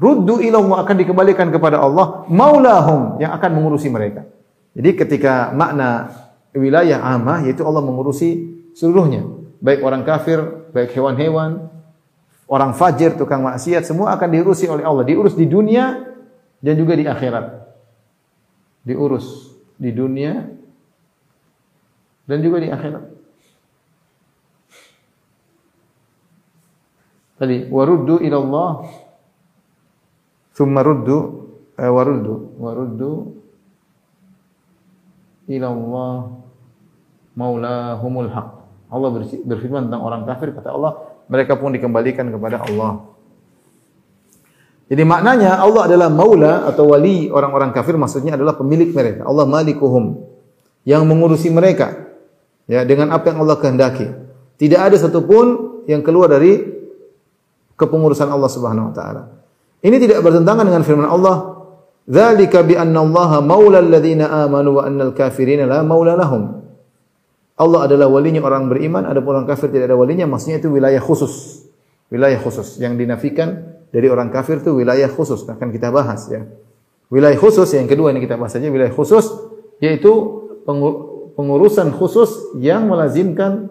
[0.03, 4.27] Ruddu ilallah akan dikembalikan kepada Allah maulahum yang akan mengurusi mereka.
[4.75, 6.11] Jadi ketika makna
[6.51, 9.23] wilayah amah yaitu Allah mengurusi seluruhnya,
[9.63, 10.43] baik orang kafir,
[10.75, 11.71] baik hewan-hewan,
[12.51, 16.03] orang fajir, tukang maksiat semua akan diurusi oleh Allah, diurus di dunia
[16.59, 17.63] dan juga di akhirat.
[18.83, 20.51] Diurus di dunia
[22.27, 23.05] dan juga di akhirat.
[27.39, 28.87] Tadi waruddu ilallah
[30.53, 31.49] Thumma ruddu
[31.81, 33.13] eh, waruddu waruddu
[35.49, 36.17] ila Allah
[37.37, 38.49] maulahumul haq.
[38.93, 39.09] Allah
[39.49, 41.01] berfirman tentang orang kafir kata Allah,
[41.33, 43.09] mereka pun dikembalikan kepada Allah.
[44.93, 49.25] Jadi maknanya Allah adalah maula atau wali orang-orang kafir maksudnya adalah pemilik mereka.
[49.25, 50.21] Allah malikuhum
[50.85, 52.13] yang mengurusi mereka
[52.69, 54.13] ya dengan apa yang Allah kehendaki.
[54.61, 56.61] Tidak ada satupun yang keluar dari
[57.81, 59.23] kepengurusan Allah Subhanahu wa taala.
[59.83, 61.59] Ini tidak bertentangan dengan firman Allah,
[62.07, 66.63] "Dzalika bi anna Allah maula alladziina aamanu wa annal kafirina la maula lahum."
[67.59, 71.67] Allah adalah walinya orang beriman, ada orang kafir tidak ada walinya, maksudnya itu wilayah khusus.
[72.09, 76.47] Wilayah khusus yang dinafikan dari orang kafir itu wilayah khusus, akan kita bahas ya.
[77.13, 79.29] Wilayah khusus yang kedua ini kita bahas saja wilayah khusus
[79.85, 80.09] yaitu
[81.37, 83.69] pengurusan khusus yang melazimkan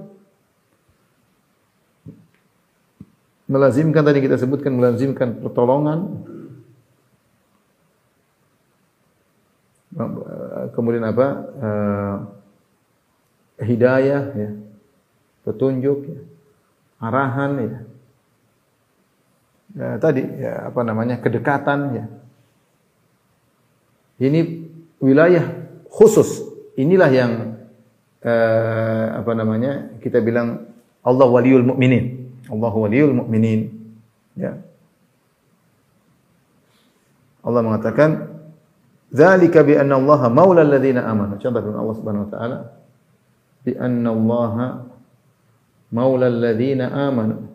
[3.51, 6.23] melazimkan tadi kita sebutkan melazimkan pertolongan.
[10.71, 11.27] Kemudian apa?
[11.59, 12.15] Uh,
[13.59, 14.49] hidayah ya.
[15.43, 16.19] Petunjuk ya.
[17.03, 17.79] Arahan ya.
[19.75, 21.19] ya tadi ya apa namanya?
[21.19, 22.05] Kedekatan ya.
[24.23, 24.39] Ini
[25.03, 25.43] wilayah
[25.91, 26.39] khusus.
[26.79, 27.31] Inilah yang
[28.23, 29.99] uh, apa namanya?
[29.99, 30.71] Kita bilang
[31.03, 32.20] Allah waliul mukminin
[32.51, 33.71] Allahu waliyul mu'minin.
[34.35, 34.59] Ya.
[37.41, 38.27] Allah mengatakan,
[39.09, 42.57] "Dzalika bi anna Allah maula alladziina amanu." Contoh firman Allah Subhanahu wa taala,
[43.63, 44.55] "Bi anna Allah
[45.89, 47.47] maula alladziina amanu."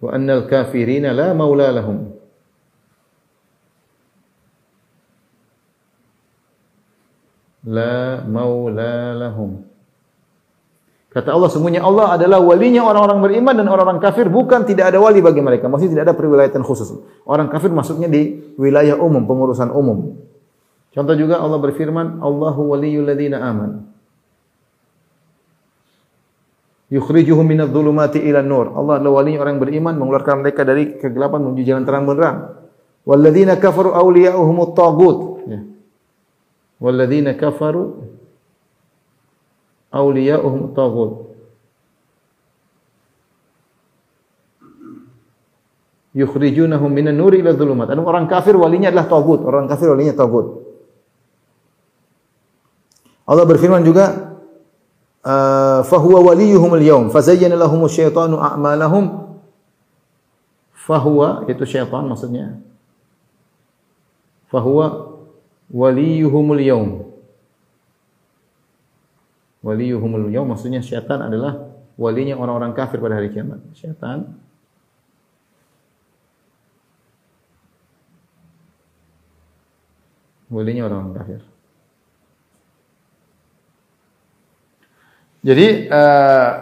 [0.00, 2.13] Wa annal kafirina la maula lahum.
[7.64, 9.64] La maula lahum.
[11.14, 15.22] Kata Allah semuanya Allah adalah walinya orang-orang beriman dan orang-orang kafir bukan tidak ada wali
[15.22, 15.70] bagi mereka.
[15.70, 16.90] Maksudnya tidak ada perwilayatan khusus.
[17.22, 20.18] Orang kafir maksudnya di wilayah umum, pengurusan umum.
[20.90, 23.94] Contoh juga Allah berfirman, Allahu waliyul ladzina aman.
[26.90, 28.74] Yukhrijuhum minadh dhulumati ila nur.
[28.74, 32.38] Allah adalah walinya orang beriman mengeluarkan mereka dari kegelapan menuju jalan terang benderang.
[33.06, 35.18] Walladzina kafaru awliya'uhumut tagut.
[35.46, 35.73] Ya
[36.84, 38.04] walladzina kafaru
[39.88, 41.32] awliya'uhum taghut
[46.14, 47.90] yukhrijunahum minan nuri ila dhulumat.
[47.90, 49.42] Dan orang kafir walinya adalah tagut.
[49.42, 50.62] Orang kafir walinya tagut.
[53.26, 54.36] Allah berfirman juga
[55.24, 59.32] ah, fahuwa waliyuhum al-yawm fazayyana lahum asyaitanu a'malahum
[60.76, 62.60] fahuwa itu syaitan maksudnya
[64.52, 65.13] fahuwa
[65.70, 66.90] waliyuhumul yaum.
[69.64, 73.62] Waliyuhumul yaum maksudnya syaitan adalah walinya orang-orang kafir pada hari kiamat.
[73.72, 74.36] Syaitan
[80.52, 81.40] walinya orang-orang kafir.
[85.44, 86.52] Jadi uh,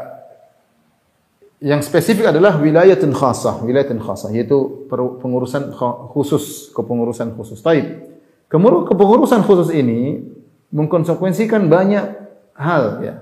[1.63, 5.71] yang spesifik adalah wilayatun khasah, wilayatun khasah yaitu pengurusan
[6.11, 7.63] khusus, kepengurusan khusus.
[7.63, 8.12] Taib.
[8.53, 10.21] Kepengurusan khusus ini
[10.69, 12.05] mengkonsekuensikan banyak
[12.53, 13.15] hal ya.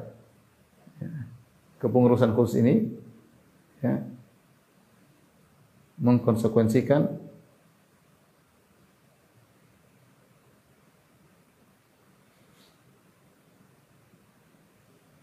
[1.79, 2.91] Kepengurusan khusus ini
[3.79, 4.03] ya,
[6.03, 7.07] mengkonsekuensikan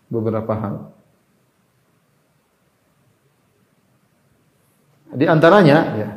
[0.08, 0.76] beberapa hal.
[5.18, 6.10] Di antaranya, ya,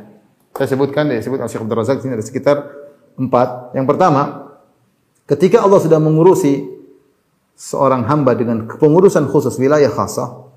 [0.57, 2.80] saya sebutkan, ya, sebut Syekh Abdul Razak sini ada sekitar
[3.21, 3.77] empat.
[3.77, 4.23] Yang pertama,
[5.29, 6.65] ketika Allah sudah mengurusi
[7.53, 10.49] seorang hamba dengan kepengurusan khusus wilayah khasah,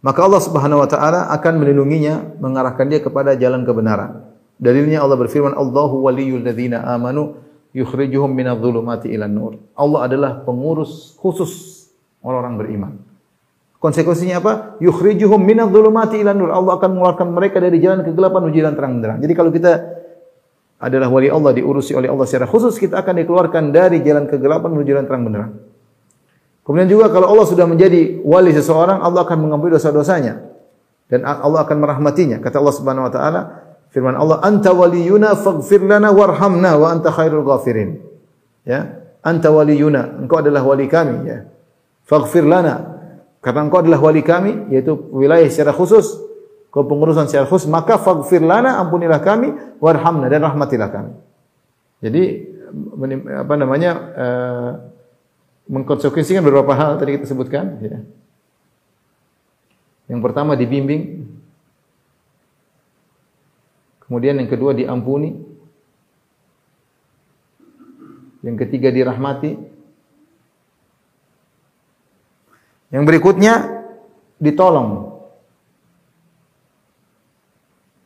[0.00, 4.30] maka Allah Subhanahu wa taala akan melindunginya, mengarahkan dia kepada jalan kebenaran.
[4.62, 7.34] Dalilnya Allah berfirman, "Allahu waliyul ladzina amanu
[7.74, 11.84] yukhrijuhum minadh-dhulumati ilan nur." Allah adalah pengurus khusus
[12.22, 12.92] orang-orang beriman.
[13.80, 14.52] Konsekuensinya apa?
[14.84, 16.52] Yukhrijuhum minadh-dhulumati ila nur.
[16.52, 19.18] Allah akan mengeluarkan mereka dari jalan kegelapan menuju jalan terang benderang.
[19.24, 19.72] Jadi kalau kita
[20.80, 24.88] adalah wali Allah diurusi oleh Allah secara khusus, kita akan dikeluarkan dari jalan kegelapan menuju
[24.96, 25.52] jalan terang benderang.
[26.64, 30.40] Kemudian juga kalau Allah sudah menjadi wali seseorang, Allah akan mengampuni dosa-dosanya
[31.12, 32.40] dan Allah akan merahmatinya.
[32.40, 33.40] Kata Allah Subhanahu wa taala,
[33.92, 38.00] firman Allah, "Anta waliyuna faghfir lana warhamna wa anta khairul ghafirin."
[38.64, 41.50] Ya, anta waliyuna, engkau adalah wali kami, ya
[42.10, 42.98] faghfir lana
[43.38, 46.18] karena engkau adalah wali kami yaitu wilayah secara khusus
[46.70, 49.52] kau pengurusan secara khusus maka faghfir lana ampunilah kami
[49.82, 51.12] warhamna dan rahmatilah kami
[52.00, 52.22] jadi
[53.42, 54.70] apa namanya uh,
[55.66, 57.98] mengkonsekuensikan beberapa hal tadi kita sebutkan ya.
[60.10, 61.26] yang pertama dibimbing
[64.06, 65.34] kemudian yang kedua diampuni
[68.40, 69.70] yang ketiga dirahmati
[72.90, 73.54] Yang berikutnya
[74.42, 75.09] ditolong.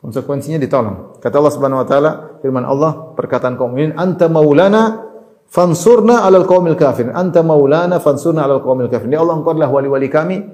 [0.04, 1.16] Konsekuensinya ditolong.
[1.16, 2.10] Kata Allah Subhanahu wa taala,
[2.44, 5.00] firman Allah, perkataan kaum mukminin, "Anta maulana
[5.48, 9.16] fansurna 'alal qaumil kafirin." Anta maulana fansurna 'alal qaumil kafirin.
[9.16, 10.44] Ya Allah, Engkau adalah wali-wali kami.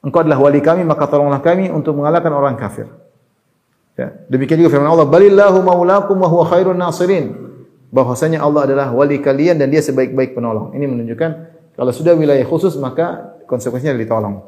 [0.00, 2.88] Engkau adalah wali kami, maka tolonglah kami untuk mengalahkan orang kafir.
[4.00, 4.16] Ya.
[4.32, 7.36] Demikian juga firman Allah, "Balillahu maulakum wa huwa khairun nasirin."
[7.92, 10.72] Bahwasanya Allah adalah wali kalian dan dia sebaik-baik penolong.
[10.72, 11.30] Ini menunjukkan
[11.76, 14.40] kalau sudah wilayah khusus maka konsekuensinya ditolong.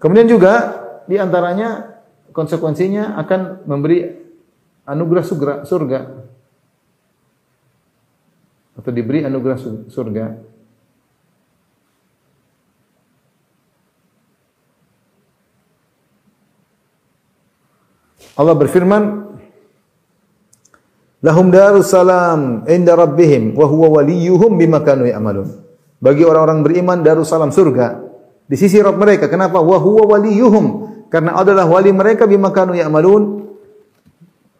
[0.00, 1.89] Kemudian juga di antaranya
[2.30, 4.06] konsekuensinya akan memberi
[4.86, 5.24] anugerah
[5.66, 6.00] surga,
[8.78, 9.58] atau diberi anugerah
[9.90, 10.26] surga.
[18.40, 19.02] Allah berfirman,
[21.20, 25.52] Lahum darus salam inda rabbihim wa huwa waliyuhum bima kanu ya'malun.
[26.00, 28.00] Bagi orang-orang beriman Darussalam surga
[28.48, 29.28] di sisi Rabb mereka.
[29.28, 29.60] Kenapa?
[29.60, 30.89] Wa huwa waliyuhum.
[31.10, 33.50] Karena adalah wali mereka bima kanu ya'malun.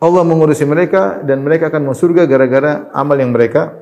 [0.01, 3.77] Allah mengurusi mereka dan mereka akan masuk surga gara-gara amal yang mereka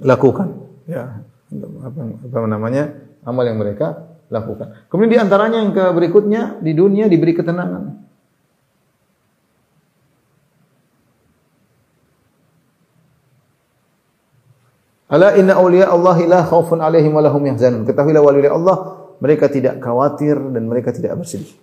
[0.00, 0.64] lakukan.
[0.88, 1.20] Ya,
[1.84, 2.96] apa, apa namanya?
[3.26, 4.88] Amal yang mereka lakukan.
[4.88, 8.08] Kemudian di antaranya yang ke berikutnya di dunia diberi ketenangan.
[15.08, 17.88] Ala inna awliya Allah la khaufun alaihim wa lahum yahzanun.
[17.88, 21.54] Ketahuilah wali Allah, mereka tidak khawatir dan mereka tidak bersedih.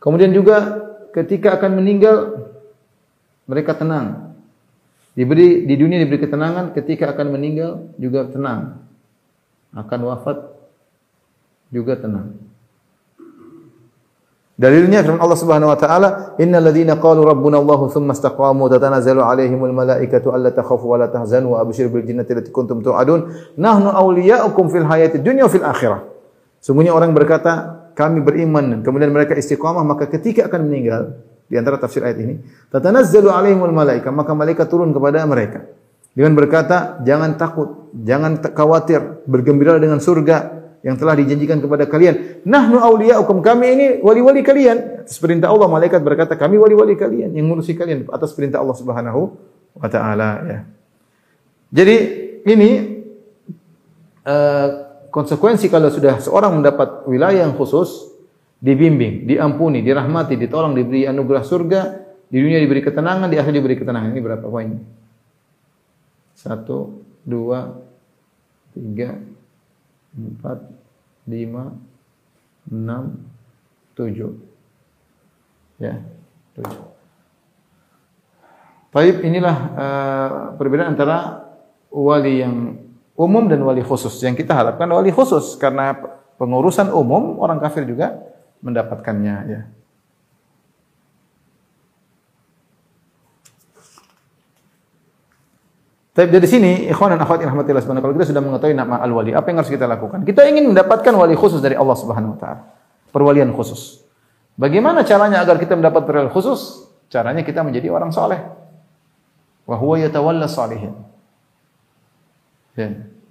[0.00, 2.46] Kemudian juga ketika akan meninggal
[3.50, 4.38] mereka tenang.
[5.16, 8.84] Diberi di dunia diberi ketenangan, ketika akan meninggal juga tenang.
[9.72, 10.52] Akan wafat
[11.72, 12.36] juga tenang.
[14.56, 16.08] Dalilnya firman Allah Subhanahu wa taala,
[16.40, 21.52] "Innal ladzina qalu rabbuna Allah tsumma istaqamu tatanazzalu alaihimul malaikatu alla takhafu wa la tahzanu
[21.52, 26.08] wa abshiru bil jannati allati kuntum tu'adun, nahnu awliya'ukum fil hayatid dunya wa fil akhirah."
[26.64, 32.00] Sungguhnya orang berkata, kami beriman kemudian mereka istiqamah maka ketika akan meninggal di antara tafsir
[32.00, 32.40] ayat ini,
[32.72, 35.68] tatanazzalu alaihimul malaika, maka malaikat turun kepada mereka
[36.16, 40.55] dengan berkata, "Jangan takut, jangan khawatir, bergembira dengan surga."
[40.86, 42.46] Yang telah dijanjikan kepada kalian.
[42.46, 45.02] Nahnu awliya'ukum, kami ini wali-wali kalian.
[45.02, 49.34] Atas perintah Allah, malaikat berkata, kami wali-wali kalian yang mengurusi kalian atas perintah Allah Subhanahu
[49.74, 50.58] wa taala ya.
[51.74, 51.96] Jadi
[52.46, 52.70] ini
[54.22, 54.68] uh,
[55.10, 58.14] konsekuensi kalau sudah seorang mendapat wilayah yang khusus,
[58.62, 61.80] dibimbing, diampuni, dirahmati, ditolong, diberi anugerah surga,
[62.30, 64.14] di dunia diberi ketenangan, di akhir diberi ketenangan.
[64.14, 64.70] Ini berapa poin?
[66.38, 67.74] Satu, dua,
[68.70, 69.18] tiga,
[70.16, 70.58] empat,
[71.28, 71.76] lima,
[72.72, 73.20] enam,
[73.94, 74.32] tujuh.
[75.76, 76.00] Ya,
[76.56, 76.96] tujuh.
[78.96, 81.44] Baik, inilah uh, perbedaan antara
[81.92, 82.80] wali yang
[83.12, 84.16] umum dan wali khusus.
[84.24, 85.92] Yang kita harapkan wali khusus karena
[86.40, 88.16] pengurusan umum orang kafir juga
[88.64, 89.60] mendapatkannya ya.
[96.16, 99.52] Tapi dari sini, ikhwan dan akhwat rahmatillah subhanahu kalau kita sudah mengetahui nama al-wali, apa
[99.52, 100.24] yang harus kita lakukan?
[100.24, 102.72] Kita ingin mendapatkan wali khusus dari Allah Subhanahu wa taala.
[103.12, 104.00] Perwalian khusus.
[104.56, 106.88] Bagaimana caranya agar kita mendapat perwalian khusus?
[107.12, 108.40] Caranya kita menjadi orang soleh.
[109.68, 110.96] Wa huwa yatawalla salihin.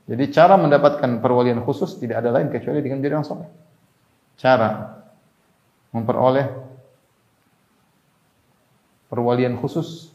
[0.06, 3.50] Jadi cara mendapatkan perwalian khusus tidak ada lain kecuali dengan menjadi orang soleh.
[4.38, 5.02] Cara
[5.90, 6.48] memperoleh
[9.10, 10.15] perwalian khusus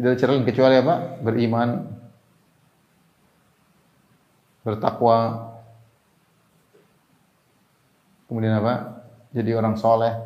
[0.00, 0.94] tidak ada cara lain kecuali apa?
[1.20, 1.70] Beriman,
[4.64, 5.18] bertakwa,
[8.24, 9.04] kemudian apa?
[9.36, 10.16] Jadi orang soleh.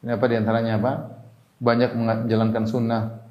[0.00, 0.92] Ini apa di antaranya apa?
[1.60, 3.22] Banyak menjalankan sunnah,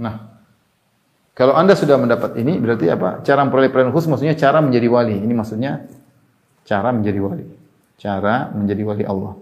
[0.00, 0.40] Nah,
[1.36, 3.20] kalau Anda sudah mendapat ini berarti apa?
[3.20, 5.16] Cara memperoleh perlindungan khusus maksudnya cara menjadi wali.
[5.20, 5.84] Ini maksudnya
[6.64, 7.46] cara menjadi wali.
[8.00, 9.34] Cara menjadi wali Allah.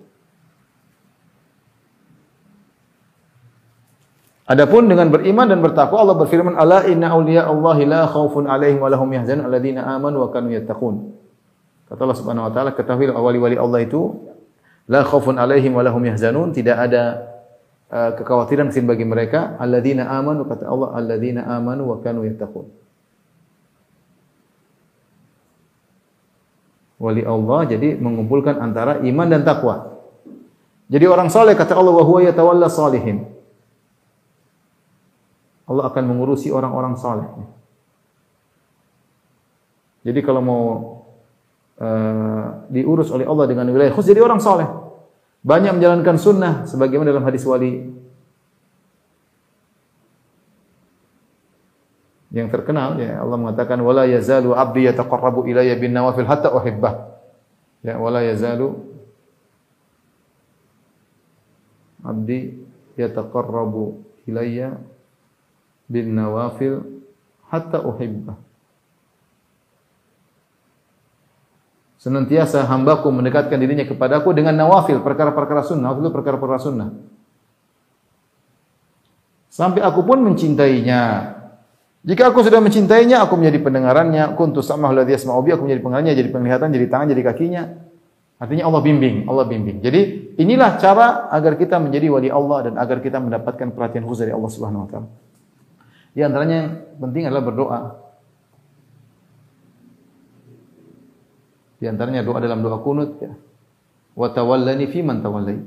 [4.48, 8.88] Adapun dengan beriman dan bertakwa Allah berfirman ala inna auliya Allah la khaufun alaihim wa
[8.88, 11.12] lahum yahzanun alladzina amanu wa kanu yattaqun.
[11.92, 14.16] Kata Allah Subhanahu wa taala ketahui wali-wali Allah itu
[14.88, 17.28] la khaufun alaihim wa lahum yahzanun tidak ada
[17.92, 22.72] uh, kekhawatiran kesin bagi mereka alladzina amanu kata Allah alladzina amanu wa kanu yattaqun
[26.98, 29.98] wali Allah jadi mengumpulkan antara iman dan takwa
[30.88, 33.28] jadi orang saleh kata Allah wa huwa yatawalla salihin.
[35.68, 37.28] Allah akan mengurusi orang-orang saleh.
[40.00, 40.64] Jadi kalau mau
[41.76, 44.64] uh, diurus oleh Allah dengan wilayah khusus jadi orang saleh.
[45.44, 47.84] Banyak menjalankan sunnah sebagaimana dalam hadis wali
[52.28, 57.16] yang terkenal ya Allah mengatakan wala yazalu abdi yataqarrabu ilayya bin nawafil hatta uhibbah
[57.80, 58.76] ya wala yazalu
[62.04, 62.60] abdi
[63.00, 64.76] yataqarrabu ilayya
[65.88, 66.84] bin nawafil
[67.48, 68.48] hatta uhibbah
[71.98, 75.90] Senantiasa hambaku mendekatkan dirinya kepadaku dengan nawafil, perkara-perkara sunnah.
[75.90, 76.88] Nawafil itu perkara-perkara sunnah.
[79.50, 81.34] Sampai aku pun mencintainya.
[82.06, 84.38] Jika aku sudah mencintainya, aku menjadi pendengarannya.
[84.38, 87.62] Kuntu samah ladhi yasma'u aku menjadi pendengarannya, jadi penglihatan, jadi tangan, jadi kakinya.
[88.38, 89.82] Artinya Allah bimbing, Allah bimbing.
[89.82, 94.34] Jadi inilah cara agar kita menjadi wali Allah dan agar kita mendapatkan perhatian khusus dari
[94.34, 95.08] Allah Subhanahu wa taala.
[96.14, 97.80] Di antaranya yang penting adalah berdoa.
[101.82, 103.34] Di antaranya doa dalam doa kunut ya.
[104.14, 105.62] Wa tawallani fi man tawallait.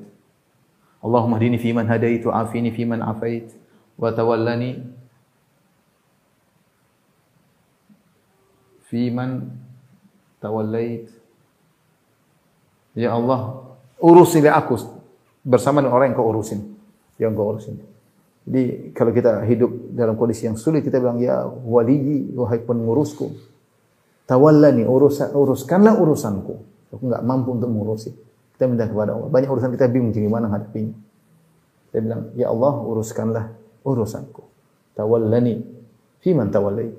[1.04, 3.52] Allahumma hdini fi man hadait wa afini fi man afait
[4.00, 4.80] wa tawallani
[8.92, 9.48] fi man
[10.44, 11.08] tawallait.
[12.92, 13.72] Ya Allah,
[14.04, 14.76] urusilah aku
[15.48, 16.76] bersama dengan orang yang kau urusin.
[17.16, 17.76] Yang kau urusin.
[18.44, 23.32] Jadi kalau kita hidup dalam kondisi yang sulit kita bilang ya wali wahai pengurusku
[24.26, 26.56] tawallani urusan uruskanlah urusanku.
[26.92, 28.12] Aku enggak mampu untuk mengurusi.
[28.56, 29.32] Kita minta kepada Allah.
[29.32, 30.92] Banyak urusan kita bingung gimana hadapinya.
[31.96, 33.46] Dia bilang, "Ya Allah, uruskanlah
[33.88, 34.44] urusanku."
[34.96, 35.64] Tawallani
[36.20, 36.92] fi man tawallai.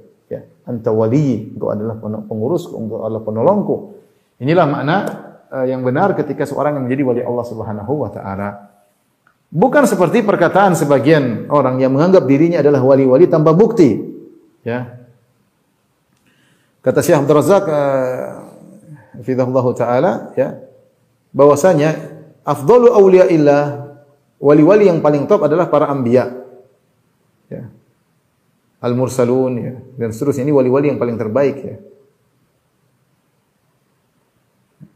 [0.62, 3.76] Anta wali, engkau adalah pengurusku, engkau adalah penolongku.
[4.38, 4.96] Inilah makna
[5.50, 8.48] uh, yang benar ketika seorang yang menjadi wali Allah Subhanahu wa taala.
[9.52, 14.00] Bukan seperti perkataan sebagian orang yang menganggap dirinya adalah wali-wali tanpa bukti.
[14.62, 15.02] Ya,
[16.82, 17.64] Kata Syekh Abdul Razak
[19.22, 20.58] uh, taala ya
[21.30, 21.94] bahwasanya
[22.42, 23.94] afdalu auliyaillah
[24.42, 26.42] wali-wali yang paling top adalah para anbiya.
[27.46, 27.70] Ya.
[28.82, 31.76] Al-mursalun ya dan seterusnya ini wali-wali yang paling terbaik ya.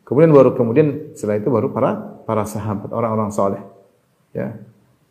[0.06, 3.62] Kemudian baru kemudian setelah itu baru para para sahabat, orang-orang saleh.
[4.30, 4.54] Ya.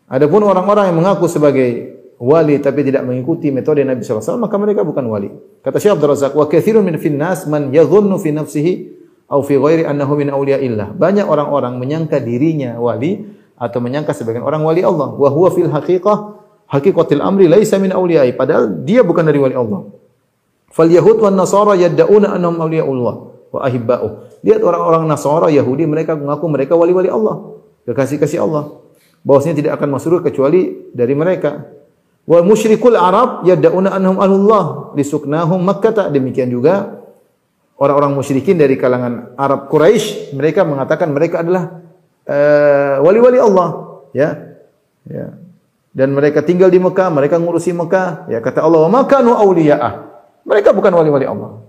[0.08, 5.04] Adapun orang-orang yang mengaku sebagai wali tapi tidak mengikuti metode Nabi SAW, maka mereka bukan
[5.08, 5.32] wali.
[5.64, 8.74] Kata Syekh Abdul Razak, wa katsirun min finnas man yadhunnu fi nafsihi
[9.28, 10.96] au fi ghairi annahu min awliyaillah.
[10.96, 13.24] Banyak orang-orang menyangka dirinya wali
[13.60, 15.12] atau menyangka sebagian orang wali Allah.
[15.16, 16.35] Wa huwa fil haqiqah
[16.70, 18.34] haqiqatil amri laisa min awliyai.
[18.34, 19.90] Padahal dia bukan dari wali Allah.
[20.70, 23.16] Fal yahud wan nasara yad'una annahum awliyaullah
[23.56, 24.08] wa ahibba'u.
[24.44, 27.58] Lihat orang-orang Nasara Yahudi mereka mengaku mereka wali-wali Allah,
[27.88, 28.84] kekasih-kasih Allah.
[29.26, 31.66] Bahwasanya tidak akan masuk kecuali dari mereka.
[32.30, 36.14] Wa musyrikul Arab yad'una annahum ahlullah lisuknahum Makkah.
[36.14, 37.02] Demikian juga
[37.82, 41.82] orang-orang musyrikin dari kalangan Arab Quraisy, mereka mengatakan mereka adalah
[42.30, 43.68] uh, wali-wali Allah,
[44.14, 44.30] ya.
[45.10, 45.38] Ya.
[45.96, 48.28] Dan mereka tinggal di Mekah, mereka ngurusi Mekah.
[48.28, 49.94] Ya kata Allah, "Wa makanu auliya'ah."
[50.44, 51.64] Mereka bukan wali-wali Allah.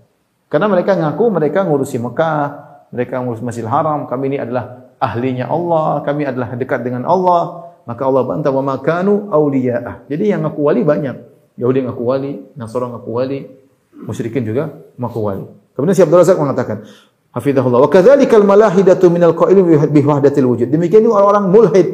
[0.50, 2.42] Karena mereka ngaku mereka ngurusi Mekah,
[2.90, 7.70] mereka ngurus Masjidil Haram, kami ini adalah ahlinya Allah, kami adalah dekat dengan Allah.
[7.86, 10.10] Maka Allah bantah wa makanu auliya'ah.
[10.10, 11.16] Jadi yang ngaku wali banyak.
[11.54, 13.46] Yahudi ngaku wali, Nasara ngaku wali,
[13.94, 15.46] musyrikin juga ngaku wali.
[15.78, 16.82] Kemudian Syekh Abdul Razak mengatakan,
[17.30, 17.84] Hafizahullah.
[17.84, 20.68] Wa kadzalikal malahidatu minal qailin bi wahdatil wujud.
[20.72, 21.86] Demikian juga orang-orang mulhid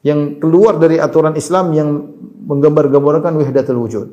[0.00, 1.88] yang keluar dari aturan Islam yang
[2.48, 4.06] menggambar-gambarkan wahdatul wujud.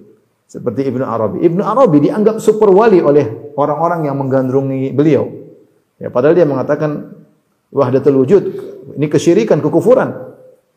[0.47, 1.43] Seperti Ibnu Arabi.
[1.43, 5.27] Ibnu Arabi dianggap super wali oleh orang-orang yang menggandrungi beliau.
[5.99, 7.19] Ya, padahal dia mengatakan
[7.71, 8.43] wahdatul wujud.
[8.95, 10.27] Ini kesyirikan, kekufuran.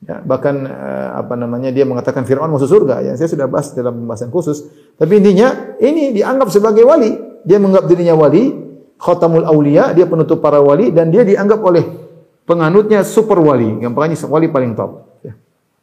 [0.01, 3.05] Ya, bahkan uh, apa namanya dia mengatakan Firaun masuk surga.
[3.05, 4.67] Ya, saya sudah bahas dalam pembahasan khusus.
[4.99, 7.15] Tapi intinya ini dianggap sebagai wali.
[7.47, 8.51] Dia menganggap dirinya wali,
[8.99, 12.10] khatamul aulia, dia penutup para wali dan dia dianggap oleh
[12.45, 13.81] penganutnya super wali.
[13.81, 15.21] Gampangnya wali paling top.
[15.25, 15.35] Ya.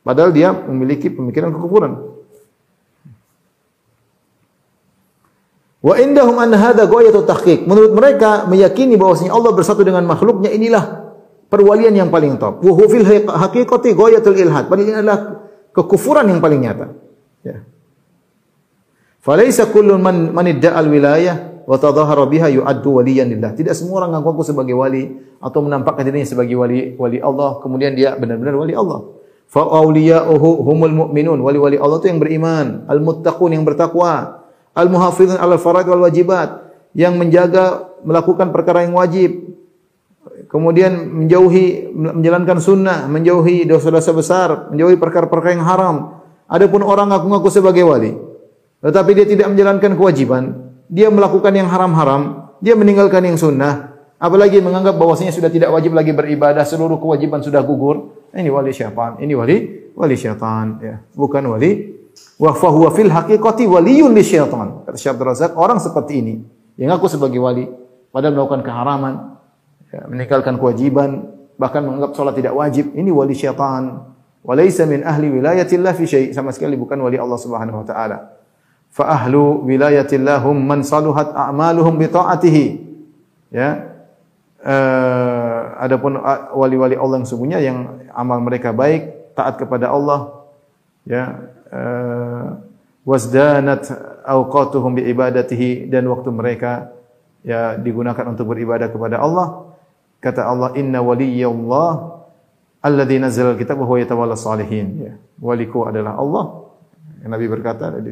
[0.06, 2.18] Padahal dia memiliki pemikiran kekufuran.
[5.82, 7.64] Wa indahum an hadza ghayatu tahqiq.
[7.70, 11.14] Menurut mereka meyakini bahwasanya Allah bersatu dengan makhluknya inilah
[11.48, 12.60] perwalian yang paling top.
[12.60, 14.68] Wa fil haqiqati ghayatul ilhad.
[14.68, 15.20] Padahal ini adalah
[15.72, 16.88] kekufuran yang paling nyata.
[17.46, 17.64] Ya.
[19.22, 23.52] Falaisa kullu man man al wilayah wa tadhahara biha yu'addu waliyan lillah.
[23.52, 28.16] Tidak semua orang ngaku sebagai wali atau menampakkan dirinya sebagai wali wali Allah kemudian dia
[28.16, 29.04] benar-benar wali Allah.
[29.48, 31.40] Fa awliya'uhu humul mu'minun.
[31.40, 34.44] Wali-wali Allah itu yang beriman, al-muttaqun yang bertakwa,
[34.76, 39.56] al-muhafizun 'alal faraid wal wajibat, yang menjaga melakukan perkara yang wajib,
[40.52, 40.92] kemudian
[41.24, 45.96] menjauhi menjalankan sunnah, menjauhi dosa-dosa besar, menjauhi perkara-perkara yang haram.
[46.52, 48.20] Adapun orang ngaku-ngaku sebagai wali,
[48.84, 54.96] tetapi dia tidak menjalankan kewajiban, dia melakukan yang haram-haram, dia meninggalkan yang sunnah, apalagi menganggap
[54.96, 58.18] bahwasanya sudah tidak wajib lagi beribadah, seluruh kewajiban sudah gugur.
[58.32, 59.56] Ini wali syaitan, ini wali
[59.96, 60.96] wali syaitan, ya.
[61.16, 61.96] Bukan wali
[62.42, 64.84] wa fahuwa fil haqiqati waliyun li syaitan.
[64.84, 66.36] Kata Razak, orang seperti ini
[66.78, 67.66] yang ngaku sebagai wali
[68.12, 69.14] padahal melakukan keharaman,
[69.90, 74.14] ya, meninggalkan kewajiban, bahkan menganggap sholat tidak wajib, ini wali syaitan.
[74.48, 78.37] Walaysa min ahli wilayatillah fi syai' sama sekali bukan wali Allah Subhanahu wa taala.
[78.98, 82.66] Fa ahlu wilayatillah hum man saluhat a'maluhum bi ta'atihi.
[83.54, 83.94] Ya.
[84.58, 86.18] Uh, adapun
[86.58, 90.50] wali-wali Allah yang sungguhnya yang amal mereka baik, taat kepada Allah,
[91.06, 91.54] ya.
[91.70, 92.58] Uh,
[93.06, 93.86] wasdanat
[94.26, 96.92] awqatuhum bi ibadatihi dan waktu mereka
[97.46, 99.68] ya digunakan untuk beribadah kepada Allah
[100.18, 102.18] Kata Allah, "Inna waliyallah
[102.82, 105.14] alladzi nazzala al-kitab wa huwa yatawalla salihin." Ya.
[105.38, 106.67] Waliku adalah Allah.
[107.26, 108.12] Nabi berkata di,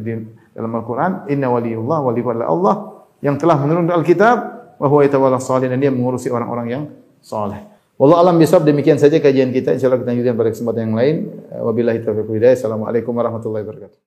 [0.55, 2.75] dalam Al-Qur'an, "Inna waliyullah adalah Allah
[3.21, 4.37] yang telah menurunkan Alkitab
[4.81, 6.83] wa huwa yatawalla salihin dan dia mengurusi orang-orang yang
[7.21, 7.61] saleh."
[7.95, 9.71] Wallahu alam bisawab demikian saja kajian kita.
[9.71, 11.15] Insyaallah kita lanjutkan pada kesempatan yang lain.
[11.47, 12.59] Wabillahi taufiq hidayah.
[12.59, 14.04] Assalamualaikum warahmatullahi wabarakatuh.